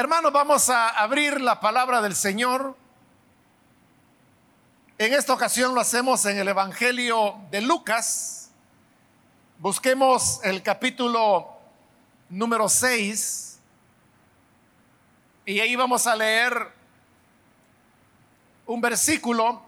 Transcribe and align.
Hermanos, 0.00 0.32
vamos 0.32 0.70
a 0.70 0.88
abrir 0.88 1.42
la 1.42 1.60
palabra 1.60 2.00
del 2.00 2.16
Señor. 2.16 2.74
En 4.96 5.12
esta 5.12 5.34
ocasión 5.34 5.74
lo 5.74 5.80
hacemos 5.82 6.24
en 6.24 6.38
el 6.38 6.48
Evangelio 6.48 7.34
de 7.50 7.60
Lucas. 7.60 8.50
Busquemos 9.58 10.40
el 10.42 10.62
capítulo 10.62 11.50
número 12.30 12.66
6 12.66 13.58
y 15.44 15.60
ahí 15.60 15.76
vamos 15.76 16.06
a 16.06 16.16
leer 16.16 16.72
un 18.64 18.80
versículo 18.80 19.60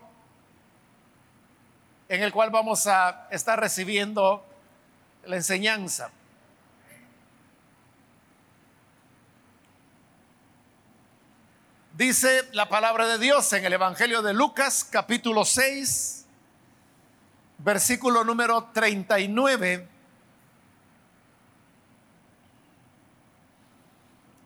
en 2.08 2.22
el 2.22 2.32
cual 2.32 2.48
vamos 2.48 2.86
a 2.86 3.28
estar 3.30 3.60
recibiendo 3.60 4.42
la 5.26 5.36
enseñanza. 5.36 6.10
Dice 11.94 12.48
la 12.52 12.70
palabra 12.70 13.06
de 13.06 13.18
Dios 13.18 13.52
en 13.52 13.66
el 13.66 13.74
Evangelio 13.74 14.22
de 14.22 14.32
Lucas 14.32 14.82
capítulo 14.82 15.44
6, 15.44 16.24
versículo 17.58 18.24
número 18.24 18.70
39. 18.72 19.86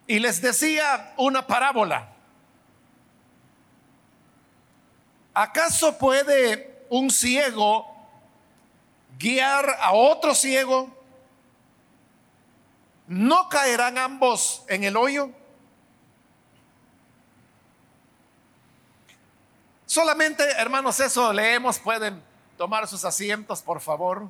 Y 0.08 0.18
les 0.18 0.42
decía 0.42 1.14
una 1.18 1.46
parábola. 1.46 2.08
¿Acaso 5.32 5.96
puede 5.98 6.84
un 6.88 7.10
ciego 7.12 7.86
guiar 9.20 9.68
a 9.78 9.92
otro 9.92 10.34
ciego? 10.34 10.90
¿No 13.06 13.48
caerán 13.48 13.98
ambos 13.98 14.64
en 14.66 14.82
el 14.82 14.96
hoyo? 14.96 15.30
Solamente, 19.96 20.44
hermanos, 20.58 21.00
eso 21.00 21.32
leemos. 21.32 21.78
Pueden 21.78 22.22
tomar 22.58 22.86
sus 22.86 23.02
asientos, 23.02 23.62
por 23.62 23.80
favor. 23.80 24.28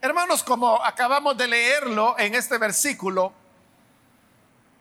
Hermanos, 0.00 0.42
como 0.42 0.82
acabamos 0.82 1.36
de 1.36 1.48
leerlo 1.48 2.18
en 2.18 2.34
este 2.34 2.56
versículo, 2.56 3.34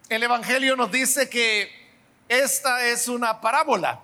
el 0.08 0.24
Evangelio 0.24 0.78
nos 0.78 0.90
dice 0.90 1.30
que 1.30 1.70
esta 2.30 2.86
es 2.86 3.10
una 3.10 3.42
parábola 3.42 4.00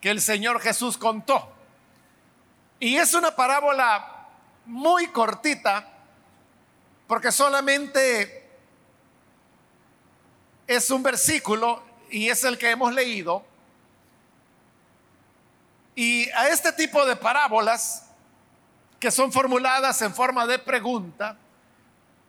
que 0.00 0.10
el 0.10 0.20
Señor 0.20 0.60
Jesús 0.60 0.98
contó. 0.98 1.52
Y 2.80 2.96
es 2.96 3.14
una 3.14 3.36
parábola 3.36 4.13
muy 4.66 5.08
cortita, 5.08 5.88
porque 7.06 7.30
solamente 7.30 8.48
es 10.66 10.90
un 10.90 11.02
versículo 11.02 11.82
y 12.10 12.28
es 12.28 12.44
el 12.44 12.58
que 12.58 12.70
hemos 12.70 12.92
leído. 12.92 13.44
Y 15.94 16.28
a 16.30 16.48
este 16.48 16.72
tipo 16.72 17.04
de 17.06 17.16
parábolas, 17.16 18.06
que 18.98 19.10
son 19.10 19.32
formuladas 19.32 20.00
en 20.02 20.14
forma 20.14 20.46
de 20.46 20.58
pregunta, 20.58 21.36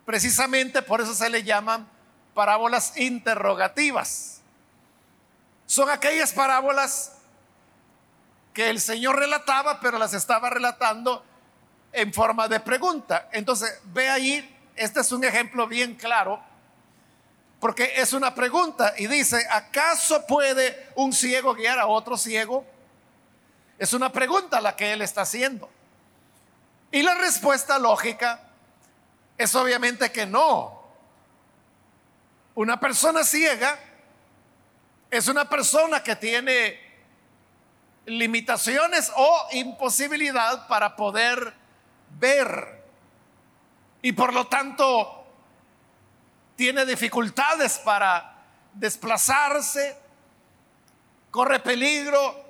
precisamente 0.06 0.82
por 0.82 1.02
eso 1.02 1.16
se 1.16 1.30
le 1.30 1.44
llaman 1.44 1.88
parábolas 2.34 2.98
interrogativas. 2.98 4.42
Son 5.66 5.90
aquellas 5.90 6.32
parábolas 6.34 7.14
que 8.54 8.70
el 8.70 8.80
Señor 8.80 9.18
relataba, 9.18 9.80
pero 9.80 9.98
las 9.98 10.14
estaba 10.14 10.50
relatando 10.50 11.24
en 11.96 12.14
forma 12.14 12.48
de 12.48 12.60
pregunta. 12.60 13.30
Entonces, 13.32 13.80
ve 13.86 14.10
ahí, 14.10 14.58
este 14.76 15.00
es 15.00 15.12
un 15.12 15.24
ejemplo 15.24 15.66
bien 15.66 15.96
claro, 15.96 16.42
porque 17.60 17.94
es 17.96 18.14
una 18.14 18.36
pregunta 18.36 18.94
y 18.98 19.08
dice, 19.08 19.44
¿acaso 19.50 20.28
puede 20.28 20.90
un 20.96 21.14
ciego 21.14 21.56
guiar 21.56 21.80
a 21.80 21.88
otro 21.88 22.18
ciego? 22.18 22.66
Es 23.80 23.94
una 23.94 24.12
pregunta 24.12 24.60
la 24.60 24.76
que 24.76 24.92
él 24.92 25.02
está 25.02 25.22
haciendo. 25.22 25.70
Y 26.92 27.02
la 27.02 27.16
respuesta 27.16 27.80
lógica 27.80 28.42
es 29.38 29.56
obviamente 29.56 30.12
que 30.12 30.26
no. 30.26 30.84
Una 32.56 32.80
persona 32.80 33.24
ciega 33.24 33.80
es 35.10 35.28
una 35.28 35.48
persona 35.48 36.04
que 36.04 36.16
tiene 36.16 36.80
limitaciones 38.06 39.12
o 39.16 39.48
imposibilidad 39.54 40.68
para 40.68 40.96
poder 40.96 41.65
ver 42.20 42.84
y 44.02 44.12
por 44.12 44.34
lo 44.34 44.48
tanto 44.48 45.26
tiene 46.56 46.86
dificultades 46.86 47.80
para 47.80 48.36
desplazarse, 48.74 49.98
corre 51.32 51.60
peligro 51.60 52.46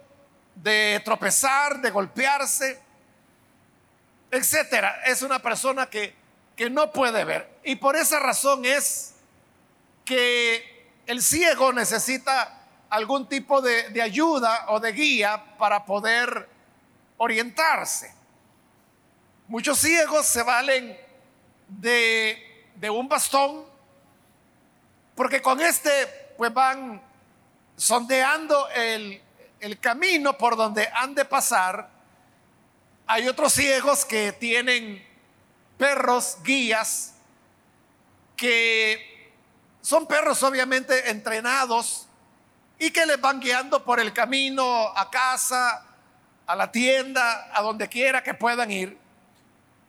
de 0.55 1.01
tropezar, 1.03 1.79
de 1.81 1.91
golpearse, 1.91 2.79
etcétera. 4.31 5.01
Es 5.05 5.21
una 5.21 5.39
persona 5.39 5.89
que, 5.89 6.13
que 6.55 6.69
no 6.69 6.91
puede 6.91 7.23
ver. 7.23 7.59
Y 7.63 7.77
por 7.77 7.95
esa 7.95 8.19
razón 8.19 8.65
es 8.65 9.15
que 10.03 10.91
el 11.07 11.21
ciego 11.21 11.73
necesita 11.73 12.61
algún 12.89 13.27
tipo 13.27 13.61
de, 13.61 13.89
de 13.89 14.01
ayuda 14.01 14.65
o 14.69 14.79
de 14.79 14.91
guía 14.91 15.57
para 15.57 15.85
poder 15.85 16.49
orientarse. 17.17 18.13
Muchos 19.47 19.77
ciegos 19.77 20.25
se 20.25 20.41
valen 20.41 20.97
de, 21.67 22.41
un 22.89 23.07
bastón 23.07 23.63
porque 25.13 25.39
con 25.39 25.61
este 25.61 25.91
pues 26.35 26.51
van 26.51 26.99
sondeando 27.77 28.67
el, 28.69 29.21
el 29.59 29.79
camino 29.79 30.35
por 30.35 30.57
donde 30.57 30.89
han 30.91 31.13
de 31.13 31.25
pasar. 31.25 31.89
Hay 33.05 33.27
otros 33.27 33.53
ciegos 33.53 34.03
que 34.03 34.31
tienen 34.31 35.07
perros, 35.77 36.39
guías, 36.43 37.13
que 38.35 39.31
son 39.81 40.07
perros 40.07 40.41
obviamente 40.41 41.11
entrenados 41.11 42.07
y 42.79 42.89
que 42.89 43.05
les 43.05 43.21
van 43.21 43.39
guiando 43.39 43.85
por 43.85 43.99
el 43.99 44.11
camino 44.11 44.87
a 44.97 45.11
casa, 45.11 45.85
a 46.47 46.55
la 46.55 46.71
tienda, 46.71 47.51
a 47.53 47.61
donde 47.61 47.87
quiera 47.87 48.23
que 48.23 48.33
puedan 48.33 48.71
ir. 48.71 49.04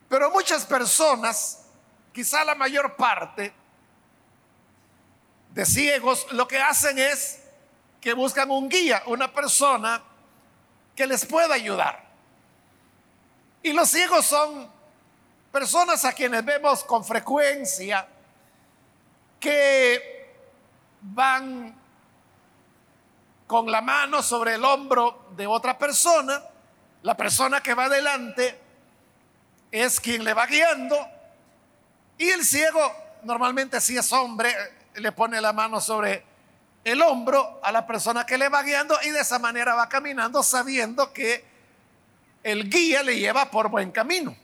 Pero 0.09 0.31
muchas 0.31 0.65
personas, 0.65 1.67
quizá 2.13 2.45
la 2.45 2.55
mayor 2.55 2.97
parte 2.97 3.53
de 5.51 5.67
ciegos, 5.67 6.27
lo 6.33 6.47
que 6.47 6.59
hacen 6.59 6.99
es 6.99 7.43
que 8.01 8.13
buscan 8.13 8.51
un 8.51 8.69
guía, 8.69 9.03
una 9.07 9.33
persona 9.33 10.03
que 10.95 11.07
les 11.07 11.25
pueda 11.27 11.55
ayudar. 11.55 12.05
Y 13.63 13.73
los 13.73 13.89
ciegos 13.89 14.27
son 14.27 14.71
personas 15.51 16.05
a 16.05 16.13
quienes 16.13 16.45
vemos 16.45 16.85
con 16.85 17.05
frecuencia 17.05 18.07
que 19.41 20.37
van 21.01 21.75
con 23.47 23.71
la 23.71 23.81
mano 23.81 24.23
sobre 24.23 24.55
el 24.55 24.65
hombro 24.65 25.29
de 25.37 25.47
otra 25.47 25.79
persona, 25.79 26.43
la 27.03 27.17
persona 27.17 27.61
que 27.61 27.75
va 27.75 27.85
adelante 27.85 28.66
es 29.81 30.01
quien 30.01 30.25
le 30.25 30.35
va 30.35 30.47
guiando 30.47 30.97
y 32.19 32.29
el 32.31 32.45
ciego, 32.45 32.81
normalmente 33.23 33.81
si 33.81 33.97
es 33.97 34.13
hombre, 34.13 34.55
le 34.95 35.13
pone 35.13 35.41
la 35.41 35.53
mano 35.53 35.81
sobre 35.81 36.25
el 36.85 37.03
hombro 37.03 37.61
a 37.63 37.73
la 37.73 37.87
persona 37.87 38.25
que 38.25 38.39
le 38.39 38.49
va 38.49 38.63
guiando 38.63 38.97
y 39.03 39.11
de 39.11 39.21
esa 39.21 39.39
manera 39.39 39.75
va 39.75 39.89
caminando 39.89 40.43
sabiendo 40.43 41.13
que 41.13 41.45
el 42.43 42.71
guía 42.71 43.03
le 43.03 43.19
lleva 43.19 43.51
por 43.51 43.69
buen 43.69 43.91
camino. 43.91 44.37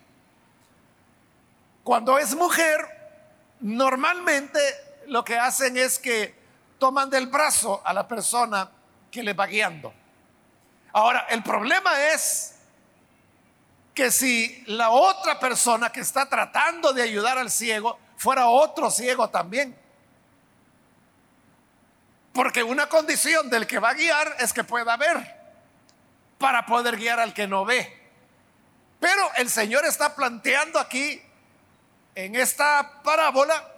Cuando 1.85 2.19
es 2.19 2.35
mujer, 2.35 2.81
normalmente 3.61 4.61
lo 5.07 5.25
que 5.25 5.39
hacen 5.39 5.77
es 5.77 5.99
que 5.99 6.35
toman 6.79 7.09
del 7.09 7.29
brazo 7.29 7.81
a 7.85 7.93
la 7.93 8.07
persona 8.07 8.71
que 9.11 9.23
le 9.23 9.33
va 9.33 9.47
guiando. 9.47 9.95
Ahora, 10.93 11.27
el 11.31 11.43
problema 11.43 12.09
es 12.13 12.52
que 13.95 14.11
si 14.11 14.65
la 14.67 14.91
otra 14.91 15.39
persona 15.39 15.91
que 15.91 16.01
está 16.01 16.29
tratando 16.29 16.93
de 16.93 17.03
ayudar 17.03 17.39
al 17.39 17.51
ciego 17.51 17.99
fuera 18.17 18.49
otro 18.49 18.91
ciego 18.91 19.29
también. 19.29 19.77
Porque 22.33 22.63
una 22.63 22.89
condición 22.89 23.51
del 23.51 23.67
que 23.67 23.79
va 23.79 23.91
a 23.91 23.95
guiar 23.95 24.37
es 24.39 24.53
que 24.53 24.65
pueda 24.65 24.97
ver 24.97 25.43
para 26.39 26.65
poder 26.65 26.97
guiar 26.97 27.21
al 27.21 27.35
que 27.35 27.47
no 27.47 27.65
ve. 27.65 28.01
Pero 28.99 29.31
el 29.37 29.51
Señor 29.51 29.85
está 29.85 30.15
planteando 30.15 30.79
aquí 30.79 31.21
en 32.15 32.35
esta 32.35 33.03
parábola 33.03 33.71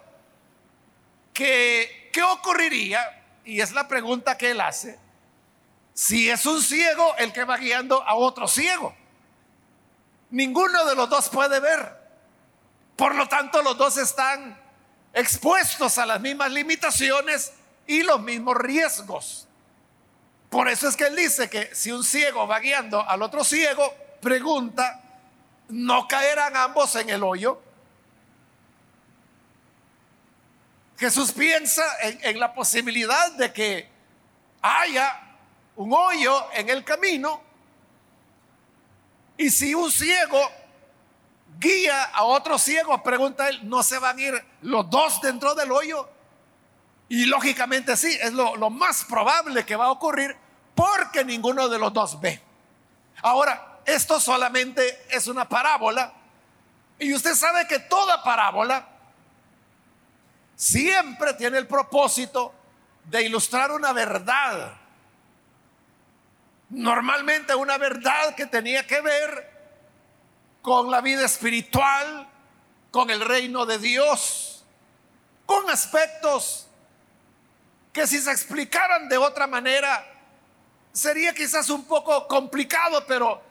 que 1.33 2.09
qué 2.13 2.23
ocurriría, 2.23 3.23
y 3.43 3.59
es 3.59 3.73
la 3.73 3.87
pregunta 3.87 4.37
que 4.37 4.51
él 4.51 4.61
hace, 4.61 4.97
si 5.93 6.29
es 6.29 6.45
un 6.45 6.61
ciego 6.61 7.15
el 7.17 7.33
que 7.33 7.43
va 7.43 7.57
guiando 7.57 8.01
a 8.03 8.15
otro 8.15 8.47
ciego. 8.47 8.95
Ninguno 10.31 10.85
de 10.85 10.95
los 10.95 11.09
dos 11.09 11.29
puede 11.29 11.59
ver. 11.59 12.05
Por 12.95 13.15
lo 13.15 13.27
tanto, 13.27 13.61
los 13.61 13.77
dos 13.77 13.97
están 13.97 14.59
expuestos 15.13 15.97
a 15.97 16.05
las 16.05 16.19
mismas 16.19 16.51
limitaciones 16.51 17.53
y 17.87 18.03
los 18.03 18.21
mismos 18.21 18.57
riesgos. 18.57 19.47
Por 20.49 20.69
eso 20.69 20.87
es 20.87 20.95
que 20.95 21.07
él 21.07 21.15
dice 21.15 21.49
que 21.49 21.73
si 21.75 21.91
un 21.91 22.03
ciego 22.03 22.47
va 22.47 22.59
guiando 22.59 23.07
al 23.07 23.21
otro 23.21 23.43
ciego, 23.43 23.93
pregunta, 24.21 25.01
¿no 25.69 26.07
caerán 26.07 26.55
ambos 26.55 26.95
en 26.95 27.09
el 27.09 27.23
hoyo? 27.23 27.61
Jesús 30.97 31.33
piensa 31.33 31.83
en, 32.01 32.19
en, 32.21 32.39
la 32.39 32.53
posibilidad 32.53 33.33
de 33.33 33.51
que 33.51 33.89
haya 34.61 35.21
un 35.75 35.91
hoyo 35.93 36.47
en 36.53 36.69
el 36.69 36.85
camino 36.85 37.41
y 39.37 39.49
si 39.49 39.73
un 39.73 39.91
ciego 39.91 40.39
guía 41.59 42.03
a 42.05 42.23
otro 42.23 42.57
ciego, 42.57 43.01
pregunta 43.03 43.49
él, 43.49 43.67
¿no 43.69 43.83
se 43.83 43.99
van 43.99 44.17
a 44.17 44.21
ir 44.21 44.45
los 44.61 44.89
dos 44.89 45.21
dentro 45.21 45.55
del 45.55 45.71
hoyo? 45.71 46.09
Y 47.09 47.25
lógicamente 47.25 47.95
sí, 47.97 48.17
es 48.21 48.33
lo, 48.33 48.55
lo 48.55 48.69
más 48.69 49.03
probable 49.05 49.65
que 49.65 49.75
va 49.75 49.85
a 49.85 49.91
ocurrir 49.91 50.35
porque 50.73 51.23
ninguno 51.23 51.69
de 51.69 51.79
los 51.79 51.93
dos 51.93 52.19
ve. 52.19 52.41
Ahora, 53.21 53.79
esto 53.85 54.19
solamente 54.19 55.05
es 55.09 55.27
una 55.27 55.47
parábola 55.47 56.13
y 56.99 57.13
usted 57.13 57.35
sabe 57.35 57.67
que 57.67 57.79
toda 57.79 58.23
parábola 58.23 58.87
siempre 60.55 61.33
tiene 61.33 61.57
el 61.57 61.67
propósito 61.67 62.53
de 63.05 63.23
ilustrar 63.23 63.71
una 63.71 63.93
verdad. 63.93 64.73
Normalmente 66.75 67.55
una 67.55 67.77
verdad 67.77 68.35
que 68.35 68.47
tenía 68.47 68.85
que 68.85 68.99
ver 68.99 69.49
con 70.61 70.91
la 70.91 70.99
vida 70.99 71.23
espiritual, 71.23 72.27
con 72.91 73.09
el 73.09 73.21
reino 73.21 73.65
de 73.65 73.77
Dios, 73.79 74.65
con 75.45 75.69
aspectos 75.69 76.67
que 77.93 78.05
si 78.05 78.19
se 78.19 78.29
explicaran 78.29 79.07
de 79.07 79.17
otra 79.17 79.47
manera 79.47 80.05
sería 80.91 81.33
quizás 81.33 81.69
un 81.69 81.85
poco 81.85 82.27
complicado, 82.27 83.05
pero 83.07 83.41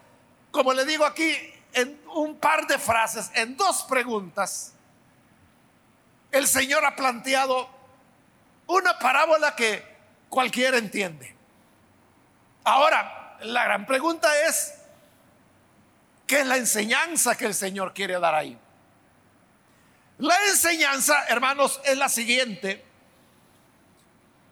como 0.51 0.75
le 0.75 0.85
digo 0.85 1.07
aquí 1.07 1.35
en 1.73 1.99
un 2.15 2.37
par 2.37 2.67
de 2.67 2.79
frases, 2.79 3.31
en 3.35 3.57
dos 3.57 3.85
preguntas, 3.85 4.75
el 6.31 6.47
Señor 6.47 6.85
ha 6.85 6.95
planteado 6.95 7.71
una 8.67 8.99
parábola 8.99 9.57
que 9.57 9.83
cualquiera 10.29 10.77
entiende. 10.77 11.34
Ahora, 12.65 13.37
la 13.41 13.65
gran 13.65 13.87
pregunta 13.87 14.29
es, 14.47 14.75
¿qué 16.27 16.41
es 16.41 16.47
la 16.47 16.57
enseñanza 16.57 17.37
que 17.37 17.47
el 17.47 17.55
Señor 17.55 17.93
quiere 17.93 18.19
dar 18.19 18.35
ahí? 18.35 18.59
La 20.19 20.37
enseñanza, 20.49 21.27
hermanos, 21.29 21.81
es 21.85 21.97
la 21.97 22.09
siguiente 22.09 22.85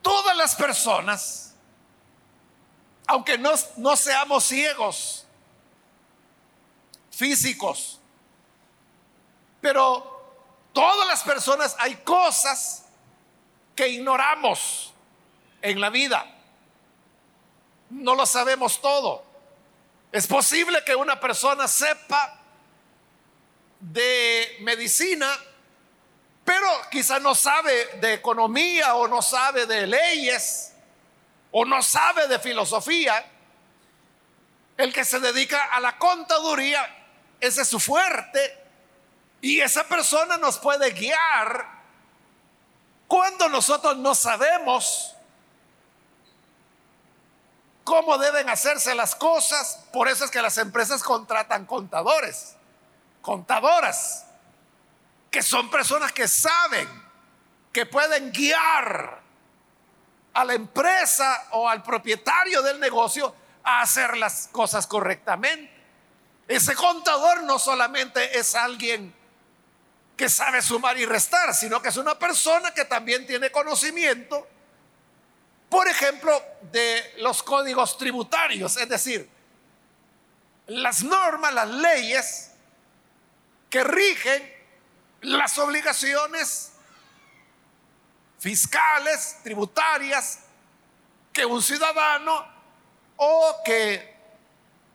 todas 0.02 0.36
las 0.36 0.54
personas, 0.56 1.54
aunque 3.06 3.38
no, 3.38 3.52
no 3.76 3.96
seamos 3.96 4.44
ciegos 4.44 5.26
físicos, 7.10 8.00
pero 9.60 10.34
todas 10.72 11.06
las 11.06 11.22
personas 11.22 11.76
hay 11.78 11.96
cosas 11.96 12.84
que 13.76 13.88
ignoramos 13.88 14.92
en 15.62 15.80
la 15.80 15.88
vida. 15.88 16.26
No 17.92 18.14
lo 18.14 18.26
sabemos 18.26 18.80
todo. 18.80 19.24
Es 20.10 20.26
posible 20.26 20.82
que 20.84 20.96
una 20.96 21.20
persona 21.20 21.68
sepa 21.68 22.40
de 23.80 24.56
medicina 24.60 25.28
pero 26.44 26.66
quizá 26.90 27.18
no 27.20 27.34
sabe 27.34 27.86
de 28.00 28.14
economía 28.14 28.94
o 28.96 29.06
no 29.06 29.22
sabe 29.22 29.66
de 29.66 29.86
leyes 29.86 30.72
o 31.50 31.64
no 31.64 31.82
sabe 31.82 32.26
de 32.26 32.38
filosofía. 32.38 33.24
El 34.76 34.92
que 34.92 35.04
se 35.04 35.20
dedica 35.20 35.66
a 35.66 35.80
la 35.80 35.98
contaduría, 35.98 36.84
ese 37.40 37.62
es 37.62 37.68
su 37.68 37.78
fuerte. 37.78 38.58
Y 39.40 39.60
esa 39.60 39.84
persona 39.84 40.36
nos 40.36 40.58
puede 40.58 40.90
guiar 40.90 41.82
cuando 43.06 43.48
nosotros 43.48 43.96
no 43.98 44.14
sabemos 44.14 45.11
cómo 47.84 48.18
deben 48.18 48.48
hacerse 48.48 48.94
las 48.94 49.14
cosas. 49.14 49.84
Por 49.92 50.08
eso 50.08 50.24
es 50.24 50.30
que 50.30 50.42
las 50.42 50.58
empresas 50.58 51.02
contratan 51.02 51.66
contadores, 51.66 52.56
contadoras 53.20 54.26
que 55.30 55.42
son 55.42 55.70
personas 55.70 56.12
que 56.12 56.28
saben 56.28 56.86
que 57.72 57.86
pueden 57.86 58.30
guiar 58.32 59.22
a 60.34 60.44
la 60.44 60.54
empresa 60.54 61.48
o 61.52 61.68
al 61.68 61.82
propietario 61.82 62.60
del 62.62 62.78
negocio 62.78 63.34
a 63.64 63.80
hacer 63.80 64.16
las 64.18 64.48
cosas 64.48 64.86
correctamente. 64.86 65.72
Ese 66.46 66.74
contador 66.74 67.44
no 67.44 67.58
solamente 67.58 68.38
es 68.38 68.54
alguien 68.54 69.14
que 70.16 70.28
sabe 70.28 70.60
sumar 70.60 70.98
y 70.98 71.06
restar, 71.06 71.54
sino 71.54 71.80
que 71.80 71.88
es 71.88 71.96
una 71.96 72.18
persona 72.18 72.72
que 72.74 72.84
también 72.84 73.26
tiene 73.26 73.50
conocimiento, 73.50 74.46
por 75.72 75.88
ejemplo, 75.88 76.38
de 76.70 77.14
los 77.20 77.42
códigos 77.42 77.96
tributarios, 77.96 78.76
es 78.76 78.86
decir, 78.90 79.26
las 80.66 81.02
normas, 81.02 81.54
las 81.54 81.70
leyes 81.70 82.50
que 83.70 83.82
rigen 83.82 84.52
las 85.22 85.56
obligaciones 85.56 86.72
fiscales, 88.38 89.38
tributarias, 89.42 90.40
que 91.32 91.46
un 91.46 91.62
ciudadano 91.62 92.46
o 93.16 93.56
que 93.64 94.14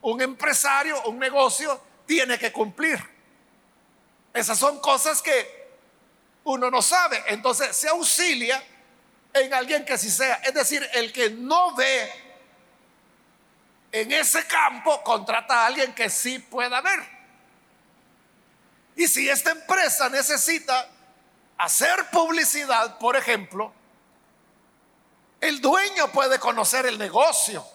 un 0.04 0.22
empresario, 0.22 1.02
un 1.06 1.18
negocio 1.18 1.82
tiene 2.06 2.38
que 2.38 2.52
cumplir. 2.52 3.04
Esas 4.32 4.60
son 4.60 4.80
cosas 4.80 5.24
que 5.24 5.72
uno 6.44 6.70
no 6.70 6.84
sabe. 6.84 7.24
Entonces 7.30 7.76
se 7.76 7.90
auxilia 7.90 8.64
en 9.42 9.54
alguien 9.54 9.86
que 9.86 9.98
sí 9.98 10.10
sea. 10.10 10.36
Es 10.44 10.54
decir, 10.54 10.88
el 10.94 11.12
que 11.12 11.30
no 11.30 11.75
ve 11.75 12.12
en 13.92 14.12
ese 14.12 14.45
campo 14.45 15.04
contrata 15.04 15.63
a 15.63 15.66
alguien 15.68 15.94
que 15.94 16.10
sí 16.10 16.40
pueda 16.40 16.81
ver. 16.81 17.00
Y 18.95 19.07
si 19.07 19.30
esta 19.30 19.52
empresa 19.52 20.09
necesita 20.09 20.90
hacer 21.57 22.09
publicidad, 22.12 22.97
por 22.97 23.16
ejemplo, 23.16 23.73
el 25.40 25.62
dueño 25.62 26.12
puede 26.12 26.40
conocer 26.40 26.85
el 26.85 26.97
negocio, 26.97 27.66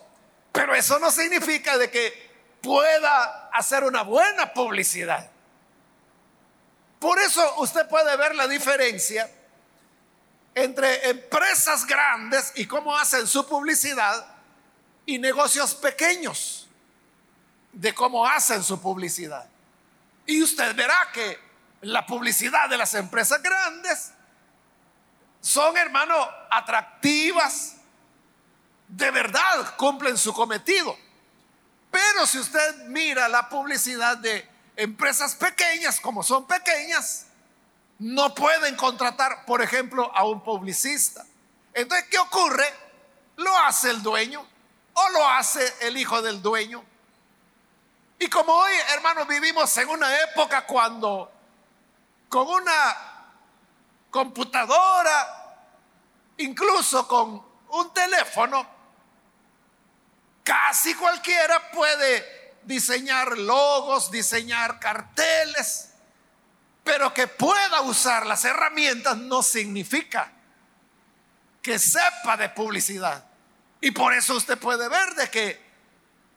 pero 0.51 0.75
eso 0.75 0.99
no 0.99 1.11
significa 1.11 1.79
de 1.79 1.91
que 1.91 2.31
pueda 2.61 3.49
hacer 3.53 3.85
una 3.85 4.03
buena 4.03 4.53
publicidad. 4.53 5.31
Por 6.99 7.19
eso 7.19 7.57
usted 7.59 7.89
puede 7.89 8.17
ver 8.17 8.35
la 8.35 8.47
diferencia 8.47 9.31
entre 10.55 11.09
empresas 11.09 11.87
grandes 11.87 12.53
y 12.57 12.67
cómo 12.67 12.97
hacen 12.97 13.27
su 13.27 13.47
publicidad 13.47 14.27
y 15.07 15.19
negocios 15.19 15.75
pequeños 15.75 16.69
de 17.73 17.95
cómo 17.95 18.27
hacen 18.27 18.63
su 18.63 18.81
publicidad. 18.81 19.49
Y 20.27 20.43
usted 20.43 20.75
verá 20.77 21.09
que 21.13 21.39
la 21.83 22.07
publicidad 22.07 22.69
de 22.69 22.77
las 22.77 22.95
empresas 22.95 23.43
grandes 23.43 24.13
son, 25.41 25.77
hermano, 25.77 26.15
atractivas, 26.51 27.77
de 28.87 29.11
verdad 29.11 29.75
cumplen 29.77 30.17
su 30.17 30.33
cometido. 30.33 30.97
Pero 31.91 32.27
si 32.27 32.39
usted 32.39 32.85
mira 32.87 33.29
la 33.29 33.49
publicidad 33.49 34.17
de 34.19 34.49
empresas 34.77 35.35
pequeñas, 35.35 36.01
como 36.01 36.23
son 36.23 36.47
pequeñas, 36.47 37.27
no 38.03 38.35
pueden 38.35 38.75
contratar, 38.75 39.45
por 39.47 39.63
ejemplo, 39.63 40.11
a 40.13 40.25
un 40.25 40.43
publicista. 40.43 41.25
Entonces, 41.73 42.09
¿qué 42.11 42.19
ocurre? 42.19 42.67
Lo 43.37 43.57
hace 43.59 43.91
el 43.91 44.03
dueño 44.03 44.45
o 44.95 45.09
lo 45.11 45.29
hace 45.29 45.73
el 45.83 45.97
hijo 45.97 46.21
del 46.21 46.43
dueño. 46.43 46.85
Y 48.19 48.29
como 48.29 48.55
hoy, 48.55 48.73
hermanos, 48.95 49.29
vivimos 49.29 49.77
en 49.77 49.89
una 49.89 50.21
época 50.21 50.67
cuando 50.67 51.31
con 52.29 52.49
una 52.49 53.25
computadora, 54.11 55.69
incluso 56.39 57.07
con 57.07 57.41
un 57.69 57.95
teléfono, 57.95 58.67
casi 60.43 60.93
cualquiera 60.97 61.71
puede 61.71 62.57
diseñar 62.65 63.39
logos, 63.39 64.11
diseñar 64.11 64.81
carteles, 64.81 65.92
pero 66.85 67.15
que 67.15 67.27
pueda 67.27 67.81
usar 67.83 68.27
las 68.27 68.45
herramientas 68.45 69.17
no 69.17 69.43
significa 69.43 70.33
que 71.61 71.79
sepa 71.79 72.37
de 72.37 72.49
publicidad. 72.49 73.25
Y 73.81 73.91
por 73.93 74.13
eso 74.13 74.35
usted 74.35 74.59
puede 74.59 74.89
ver 74.89 75.15
de 75.15 75.31
que 75.31 75.61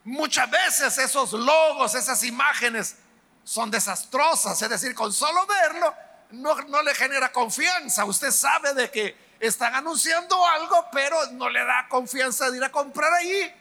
muchas 0.04 0.50
veces 0.50 0.98
esos 0.98 1.34
logos, 1.34 1.96
esas 1.96 2.24
imágenes 2.24 2.98
son 3.44 3.72
desastrosas. 3.72 4.62
Es 4.62 4.70
decir, 4.70 4.94
con 4.94 5.12
solo 5.12 5.46
verlo 5.48 5.94
no, 6.32 6.56
no 6.56 6.82
le 6.84 6.94
genera 6.94 7.32
confianza. 7.32 8.06
Usted 8.06 8.32
sabe 8.32 8.74
de 8.74 8.92
que 8.92 9.26
están 9.40 9.74
anunciando 9.76 10.46
algo, 10.46 10.88
pero 10.92 11.18
no 11.32 11.50
le 11.50 11.64
da 11.64 11.88
confianza 11.90 12.50
de 12.50 12.58
ir 12.58 12.64
a 12.64 12.72
comprar 12.72 13.12
allí. 13.14 13.52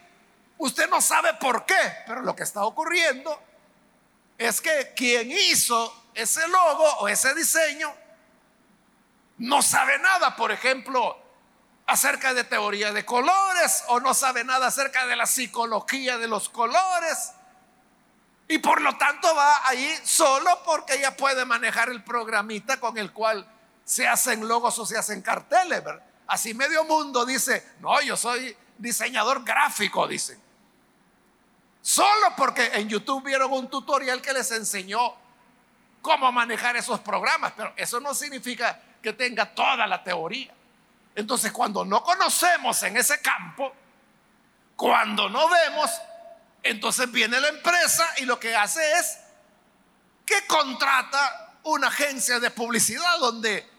Usted 0.59 0.89
no 0.89 1.01
sabe 1.01 1.35
por 1.35 1.67
qué, 1.67 2.05
pero 2.07 2.23
lo 2.23 2.37
que 2.37 2.43
está 2.43 2.65
ocurriendo 2.65 3.43
es 4.45 4.61
que 4.61 4.93
quien 4.95 5.31
hizo 5.31 6.11
ese 6.15 6.47
logo 6.49 6.85
o 6.99 7.09
ese 7.09 7.35
diseño 7.35 7.93
no 9.39 9.63
sabe 9.63 9.99
nada, 9.99 10.37
por 10.37 10.53
ejemplo, 10.53 11.19
acerca 11.87 12.35
de 12.35 12.45
teoría 12.45 12.93
de 12.93 13.05
colores 13.05 13.85
o 13.89 14.01
no 14.01 14.15
sabe 14.15 14.45
nada 14.45 14.69
acerca 14.69 15.07
de 15.07 15.17
la 15.17 15.27
psicología 15.27 16.19
de 16.19 16.29
los 16.29 16.49
colores. 16.49 17.33
Y 18.47 18.59
por 18.59 18.81
lo 18.81 18.97
tanto 18.99 19.35
va 19.35 19.67
ahí 19.67 19.99
solo 20.05 20.63
porque 20.65 20.95
ella 20.95 21.17
puede 21.17 21.45
manejar 21.45 21.89
el 21.89 22.05
programita 22.05 22.79
con 22.79 22.99
el 22.99 23.13
cual 23.13 23.51
se 23.85 24.07
hacen 24.07 24.47
logos 24.47 24.79
o 24.79 24.87
se 24.87 24.99
hacen 24.99 25.23
carteles. 25.23 25.83
Así 26.27 26.55
medio 26.55 26.85
mundo 26.85 27.25
dice, 27.25 27.67
no, 27.81 28.01
yo 28.03 28.17
soy 28.17 28.57
diseñador 28.79 29.45
gráfico, 29.45 30.07
dicen. 30.07 30.44
Solo 31.85 32.35
porque 32.35 32.65
en 32.73 32.89
YouTube 32.89 33.23
vieron 33.25 33.53
un 33.53 33.69
tutorial 33.69 34.23
que 34.23 34.33
les 34.33 34.51
enseñó 34.53 35.15
cómo 36.01 36.33
manejar 36.33 36.75
esos 36.79 36.99
programas, 37.01 37.53
pero 37.55 37.75
eso 37.77 38.01
no 38.01 38.15
significa 38.15 38.81
que 39.03 39.13
tenga 39.13 39.55
toda 39.55 39.87
la 39.87 40.03
teoría. 40.03 40.51
Entonces, 41.15 41.53
cuando 41.53 41.85
no 41.85 42.03
conocemos 42.03 42.83
en 42.85 42.97
ese 42.97 43.21
campo, 43.21 43.71
cuando 44.77 45.29
no 45.29 45.47
vemos, 45.51 45.91
entonces 46.63 47.13
viene 47.13 47.39
la 47.39 47.49
empresa 47.49 48.15
y 48.17 48.25
lo 48.25 48.41
que 48.41 48.57
hace 48.57 48.81
es 48.95 49.19
que 50.25 50.47
contrata 50.47 51.59
una 51.65 51.89
agencia 51.89 52.41
de 52.41 52.51
publicidad 52.51 53.19
donde 53.19 53.71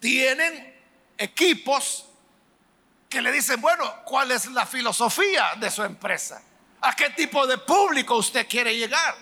tienen 0.00 0.76
equipos 1.16 2.06
que 3.08 3.22
le 3.22 3.30
dicen, 3.30 3.60
bueno, 3.60 4.02
¿cuál 4.04 4.32
es 4.32 4.46
la 4.46 4.66
filosofía 4.66 5.54
de 5.60 5.70
su 5.70 5.84
empresa? 5.84 6.42
¿A 6.84 6.94
qué 6.94 7.10
tipo 7.10 7.46
de 7.46 7.56
público 7.58 8.16
usted 8.16 8.46
quiere 8.46 8.76
llegar? 8.76 9.14